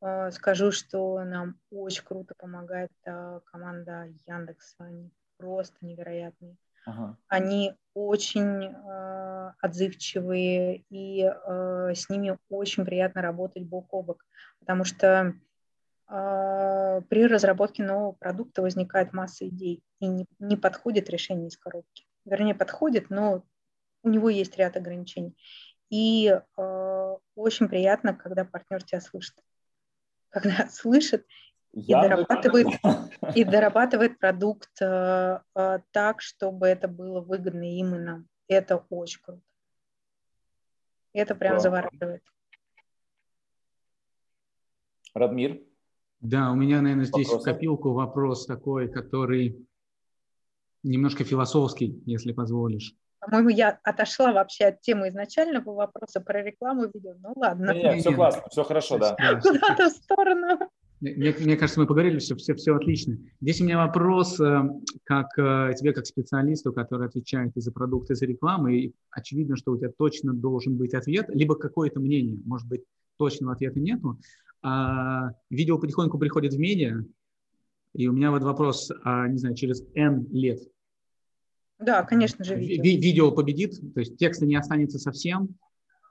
[0.00, 4.74] А, скажу, что нам очень круто помогает а, команда Яндекс.
[4.78, 6.56] Они просто невероятные.
[6.86, 7.16] Ага.
[7.26, 14.24] Они очень э, отзывчивые, и э, с ними очень приятно работать бок о бок,
[14.60, 15.34] потому что
[16.08, 22.06] э, при разработке нового продукта возникает масса идей, и не, не подходит решение из коробки.
[22.24, 23.42] Вернее, подходит, но
[24.04, 25.36] у него есть ряд ограничений.
[25.90, 29.36] И э, очень приятно, когда партнер тебя слышит.
[30.30, 31.26] Когда слышит
[31.72, 32.66] и дорабатывает,
[33.34, 38.28] и дорабатывает продукт э, э, так, чтобы это было выгодно им и нам.
[38.48, 39.42] Это очень круто.
[41.12, 42.22] Это прям завораживает.
[45.14, 45.62] Радмир?
[46.20, 47.50] Да, у меня, наверное, здесь Вопросы?
[47.50, 49.66] в копилку вопрос такой, который
[50.82, 52.94] немножко философский, если позволишь.
[53.26, 57.14] По-моему, я отошла вообще от темы изначального вопроса про рекламу видео.
[57.20, 57.72] Ну ладно.
[57.72, 59.16] Нет, нет все классно, все хорошо, да.
[59.42, 60.58] Куда-то в сторону.
[61.00, 63.18] Мне, мне кажется, мы поговорили, все, все, все отлично.
[63.42, 64.62] Здесь у меня вопрос э,
[65.04, 69.56] как э, тебе, как специалисту, который отвечает и за продукты, и за рекламу, и очевидно,
[69.56, 72.82] что у тебя точно должен быть ответ, либо какое-то мнение, может быть,
[73.18, 74.18] точного ответа нету.
[74.62, 77.04] А, видео потихоньку приходит в медиа,
[77.92, 80.60] и у меня вот вопрос, а, не знаю, через N лет.
[81.78, 82.82] Да, конечно же, видео.
[82.82, 85.56] Ви- видео победит, то есть текста не останется совсем,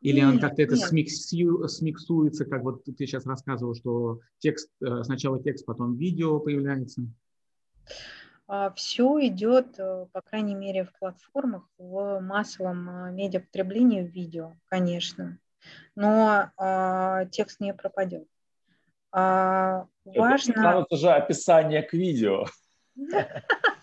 [0.02, 5.04] или нет, он как-то это смиксу, смиксуется, как вот ты сейчас рассказывал, что текст, э,
[5.04, 7.02] сначала текст, потом видео появляется?
[8.48, 14.54] А, Все идет, э, по крайней мере, в платформах, в массовом э, медиапотреблении в видео,
[14.70, 15.40] конечно.
[15.96, 18.28] Но а, текст не пропадет.
[19.12, 20.86] А, важно...
[20.88, 22.46] Это же описание к видео.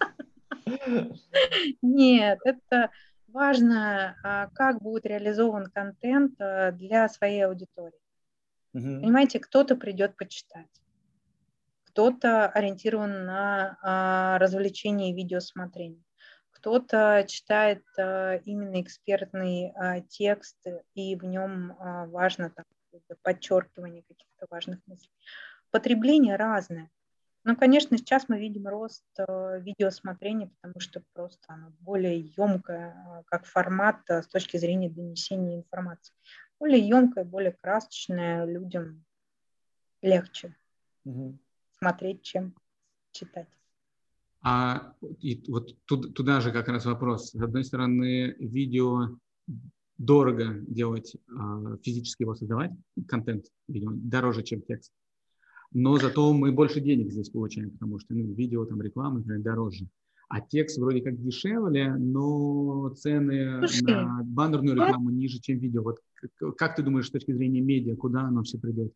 [1.83, 2.91] Нет, это
[3.33, 7.99] важно, а, как будет реализован контент а, для своей аудитории.
[8.75, 9.01] Угу.
[9.01, 10.71] Понимаете, кто-то придет почитать,
[11.85, 16.03] кто-то ориентирован на а, развлечение и видеосмотрение,
[16.51, 19.75] кто-то читает именно экспертный
[20.09, 20.65] текст,
[20.95, 22.65] и в нем важно там,
[23.23, 25.11] подчеркивание каких-то важных мыслей.
[25.73, 26.89] Потребление разное.
[27.45, 33.23] Ну, конечно, сейчас мы видим рост э, видеосмотрения, потому что просто оно более емкое, э,
[33.27, 36.15] как формат э, с точки зрения донесения информации.
[36.61, 39.05] Более емкое, более красочное, людям
[40.03, 40.55] легче
[41.05, 41.37] угу.
[41.79, 42.55] смотреть, чем
[43.11, 43.49] читать.
[44.41, 47.31] А и вот туда, туда же как раз вопрос.
[47.31, 49.19] С одной стороны, видео
[49.99, 51.17] дорого делать,
[51.83, 52.73] физически его создавать,
[53.07, 54.93] контент видео, дороже, чем текст
[55.75, 59.87] но зато мы больше денег здесь получаем, потому что ну, видео, там, реклама, например, дороже.
[60.29, 65.83] А текст вроде как дешевле, но цены Слушай, на баннерную рекламу ниже, чем видео.
[65.83, 65.99] Вот
[66.57, 68.93] как ты думаешь, с точки зрения медиа, куда оно все придет?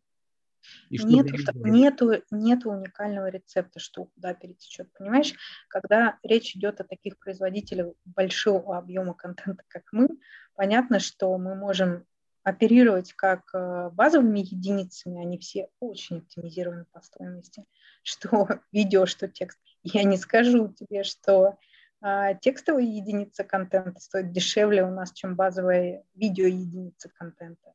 [0.89, 4.91] нету, нету, нету уникального рецепта, что куда перетечет.
[4.97, 5.33] Понимаешь,
[5.67, 10.07] когда речь идет о таких производителях большого объема контента, как мы,
[10.55, 12.03] понятно, что мы можем
[12.47, 17.65] оперировать как э, базовыми единицами, они все очень оптимизированы по стоимости,
[18.03, 19.59] что видео, что текст.
[19.83, 21.57] Я не скажу тебе, что
[21.99, 27.73] а, текстовая единица контента стоит дешевле у нас, чем базовая видео единица контента.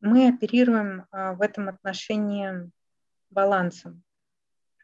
[0.00, 2.70] Мы оперируем а, в этом отношении
[3.28, 4.02] балансом.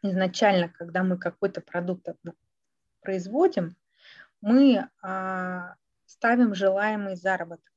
[0.02, 2.06] Изначально, когда мы какой-то продукт
[3.00, 3.74] производим,
[4.42, 7.72] мы а, ставим желаемый заработок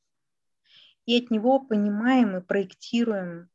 [1.12, 3.49] и от него понимаем и проектируем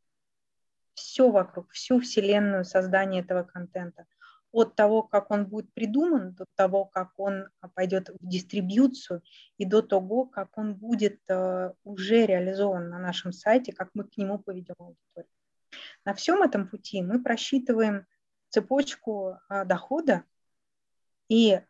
[0.92, 4.04] все вокруг, всю вселенную создания этого контента.
[4.52, 9.22] От того, как он будет придуман, до того, как он пойдет в дистрибьюцию,
[9.57, 14.18] и до того, как он будет э, уже реализован на нашем сайте, как мы к
[14.18, 15.32] нему поведем аудиторию.
[16.04, 18.04] На всем этом пути мы просчитываем
[18.50, 20.24] цепочку э, дохода
[21.30, 21.61] и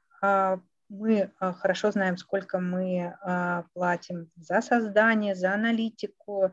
[0.88, 6.52] мы а, хорошо знаем, сколько мы а, платим за создание, за аналитику,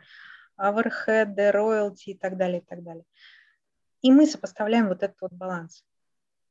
[0.55, 3.05] оверхеды, роялти и так далее, и так далее.
[4.01, 5.83] И мы сопоставляем вот этот вот баланс.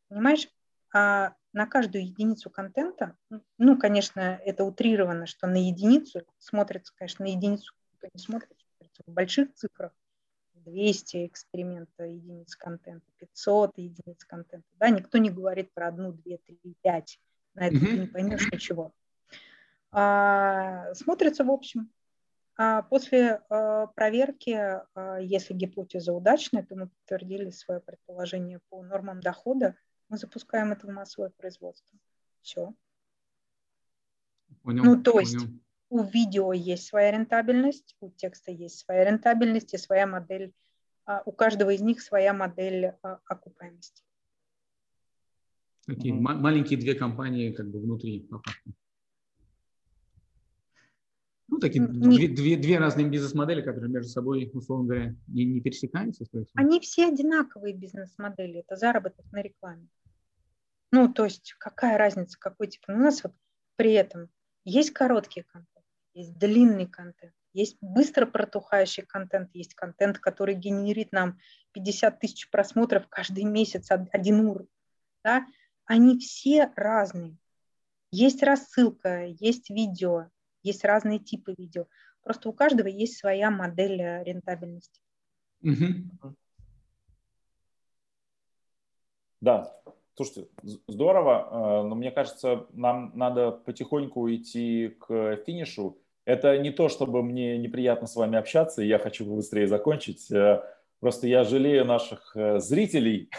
[0.09, 0.49] Понимаешь?
[0.95, 3.17] А на каждую единицу контента,
[3.59, 7.73] ну, конечно, это утрировано, что на единицу смотрится, конечно, на единицу
[8.13, 9.93] не смотрится, смотрится в больших цифрах,
[10.55, 14.69] 200 эксперимента единиц контента, 500 единиц контента.
[14.79, 17.19] Да, никто не говорит про одну, две, три, пять
[17.55, 17.99] на это mm-hmm.
[17.99, 18.93] не поймешь ничего.
[19.91, 21.91] А, смотрится в общем.
[22.57, 24.51] А после а, проверки,
[24.95, 29.77] а, если гипотеза удачная, то мы подтвердили свое предположение по нормам дохода,
[30.09, 31.99] мы запускаем это в массовое производство.
[32.43, 32.75] Все.
[34.63, 35.21] Понял, ну, то понял.
[35.21, 35.47] есть
[35.93, 40.55] у видео есть своя рентабельность, у текста есть своя рентабельность и своя модель,
[41.05, 44.03] а, у каждого из них своя модель а, окупаемости.
[45.87, 46.21] Такие mm-hmm.
[46.21, 48.29] маленькие две компании как бы внутри.
[51.49, 52.17] Ну, такие не...
[52.17, 56.25] две, две, две разные бизнес-модели, которые между собой, условно говоря, не, не пересекаются.
[56.55, 58.61] Они все одинаковые бизнес-модели.
[58.61, 59.89] Это заработок на рекламе.
[60.93, 62.83] Ну, то есть какая разница, какой тип.
[62.89, 63.35] У нас вот
[63.77, 64.29] при этом
[64.65, 71.39] Есть короткий контент, есть длинный контент, есть быстро протухающий контент, есть контент, который генерит нам
[71.73, 74.67] 50 тысяч просмотров каждый месяц, один ур.
[75.25, 75.47] Да?
[75.85, 77.37] Они все разные.
[78.11, 80.29] Есть рассылка, есть видео,
[80.63, 81.87] есть разные типы видео.
[82.23, 85.01] Просто у каждого есть своя модель э, рентабельности.
[85.63, 86.35] Угу.
[89.41, 89.77] Да,
[90.15, 90.49] слушайте,
[90.87, 95.99] здорово, э, но мне кажется, нам надо потихоньку идти к финишу.
[96.25, 100.31] Это не то, чтобы мне неприятно с вами общаться, и я хочу быстрее закончить.
[100.31, 100.63] Э,
[101.01, 103.31] просто я жалею наших зрителей,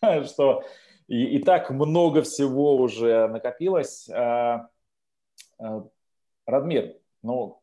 [0.24, 0.64] что
[1.08, 4.08] и, и так много всего уже накопилось.
[6.46, 7.60] Радмир, ну,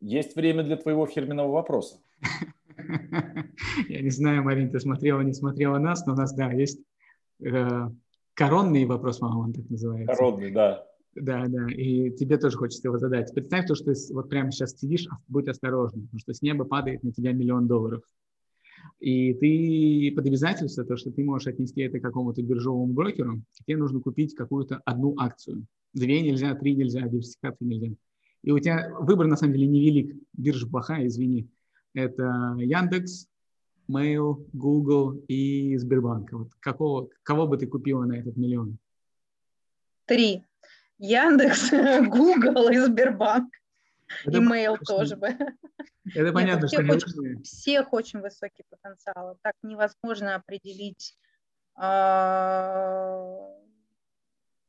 [0.00, 1.98] есть время для твоего фирменного вопроса.
[3.88, 6.80] Я не знаю, Марин, ты смотрела, не смотрела нас, но у нас, да, есть
[7.42, 7.88] э,
[8.34, 10.14] коронный вопрос, по-моему, он так называется.
[10.14, 10.86] Коронный, да.
[11.14, 13.32] Да, да, и тебе тоже хочется его задать.
[13.32, 16.64] Представь то, что ты вот прямо сейчас сидишь, а будь осторожен, потому что с неба
[16.64, 18.02] падает на тебя миллион долларов.
[19.00, 24.00] И ты под обязательство, то, что ты можешь отнести это какому-то биржевому брокеру, тебе нужно
[24.00, 25.66] купить какую-то одну акцию.
[25.92, 27.94] Две нельзя, три нельзя, диверсификации нельзя.
[28.42, 30.16] И у тебя выбор на самом деле невелик.
[30.32, 31.48] Биржа плохая, извини.
[31.94, 33.26] Это Яндекс,
[33.90, 36.32] Mail, Google и Сбербанк.
[36.32, 38.78] Вот какого, кого бы ты купила на этот миллион?
[40.06, 40.44] Три.
[40.98, 41.70] Яндекс,
[42.08, 43.50] Google и Сбербанк.
[44.26, 45.28] Email тоже бы.
[46.14, 49.38] Это понятно, что очень, всех очень высокий потенциал.
[49.42, 51.16] Так невозможно определить.
[51.76, 53.48] А,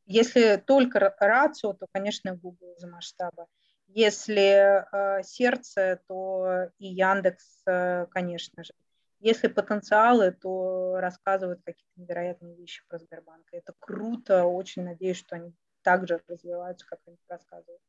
[0.05, 3.47] если только рацио, то, конечно, Google за масштаба.
[3.87, 8.73] Если э, сердце, то и Яндекс, э, конечно же.
[9.19, 13.45] Если потенциалы, то рассказывают какие-то невероятные вещи про Сбербанк.
[13.51, 17.81] Это круто, очень надеюсь, что они также развиваются, как они рассказывают.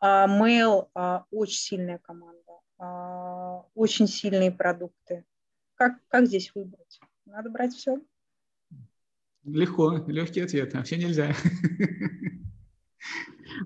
[0.00, 5.24] А Mail а, очень сильная команда, а, очень сильные продукты.
[5.74, 7.00] Как, как здесь выбрать?
[7.26, 8.00] Надо брать все.
[9.44, 11.32] Легко, легкий ответ, а все нельзя.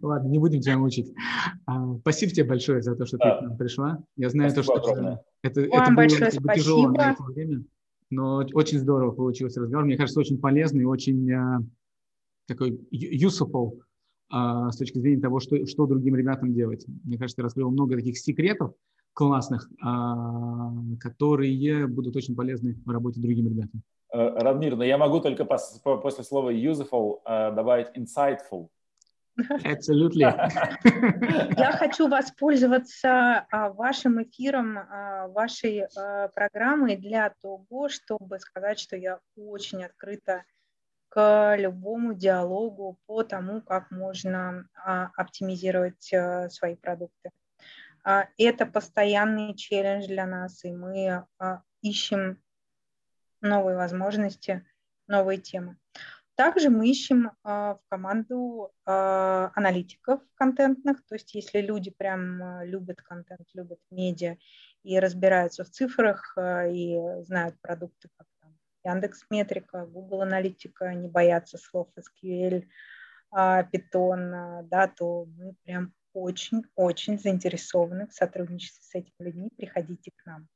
[0.00, 1.12] Ладно, не будем тебя мучить.
[2.00, 3.34] Спасибо тебе большое за то, что да.
[3.34, 4.02] ты к нам пришла.
[4.16, 6.54] Я знаю, спасибо то, что это, это было большое спасибо.
[6.54, 7.64] тяжело на это время,
[8.08, 9.84] но очень здорово получился разговор.
[9.84, 11.30] Мне кажется, очень полезный, очень
[12.46, 13.82] такой useful
[14.32, 16.86] с точки зрения того, что, что другим ребятам делать.
[17.04, 18.72] Мне кажется, ты раскрыл много таких секретов
[19.12, 23.82] классных, а, которые будут очень полезны в работе другим ребятам.
[24.12, 28.68] Э, Радмир, но я могу только после слова useful э, добавить insightful.
[29.64, 30.20] Absolutely.
[31.56, 38.94] Я хочу воспользоваться а, вашим эфиром, а, вашей а, программой для того, чтобы сказать, что
[38.94, 40.44] я очень открыта
[41.12, 44.66] к любому диалогу по тому, как можно
[45.14, 46.10] оптимизировать
[46.50, 47.30] свои продукты.
[48.02, 51.26] Это постоянный челлендж для нас, и мы
[51.82, 52.42] ищем
[53.42, 54.64] новые возможности,
[55.06, 55.76] новые темы.
[56.34, 62.64] Также мы ищем а, в команду а, аналитиков контентных, то есть если люди прям а,
[62.64, 64.38] любят контент, любят медиа
[64.82, 68.26] и разбираются в цифрах и знают продукты, как
[68.84, 72.64] Яндекс Метрика, Google Аналитика, не боятся слов SQL,
[73.34, 79.50] Python, да, то мы прям очень-очень заинтересованы в сотрудничестве с этими людьми.
[79.56, 80.48] Приходите к нам.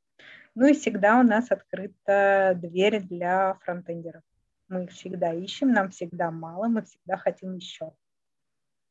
[0.54, 4.22] Ну и всегда у нас открыта дверь для фронтендеров.
[4.68, 7.92] Мы всегда ищем, нам всегда мало, мы всегда хотим еще.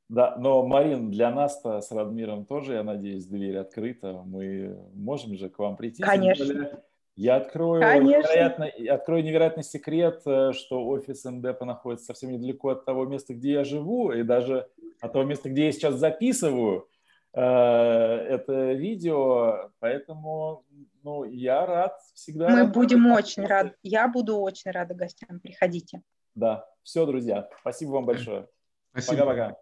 [0.07, 4.21] Да, но, Марин, для нас-то с Радмиром тоже, я надеюсь, дверь открыта.
[4.25, 6.03] Мы можем же к вам прийти.
[6.03, 6.83] Конечно.
[7.15, 13.05] Я открою невероятно, открою невероятный секрет, э, что офис НДП находится совсем недалеко от того
[13.05, 14.67] места, где я живу, и даже
[14.99, 16.89] от того места, где я сейчас записываю
[17.33, 19.71] э, это видео.
[19.79, 20.65] Поэтому
[21.03, 22.49] ну, я рад всегда.
[22.49, 23.73] Мы будем очень рады.
[23.81, 25.39] Я буду очень рада гостям.
[25.39, 26.01] Приходите.
[26.33, 26.67] Да.
[26.83, 27.47] Все, друзья.
[27.61, 28.47] Спасибо вам большое.
[28.91, 29.55] Пока-пока.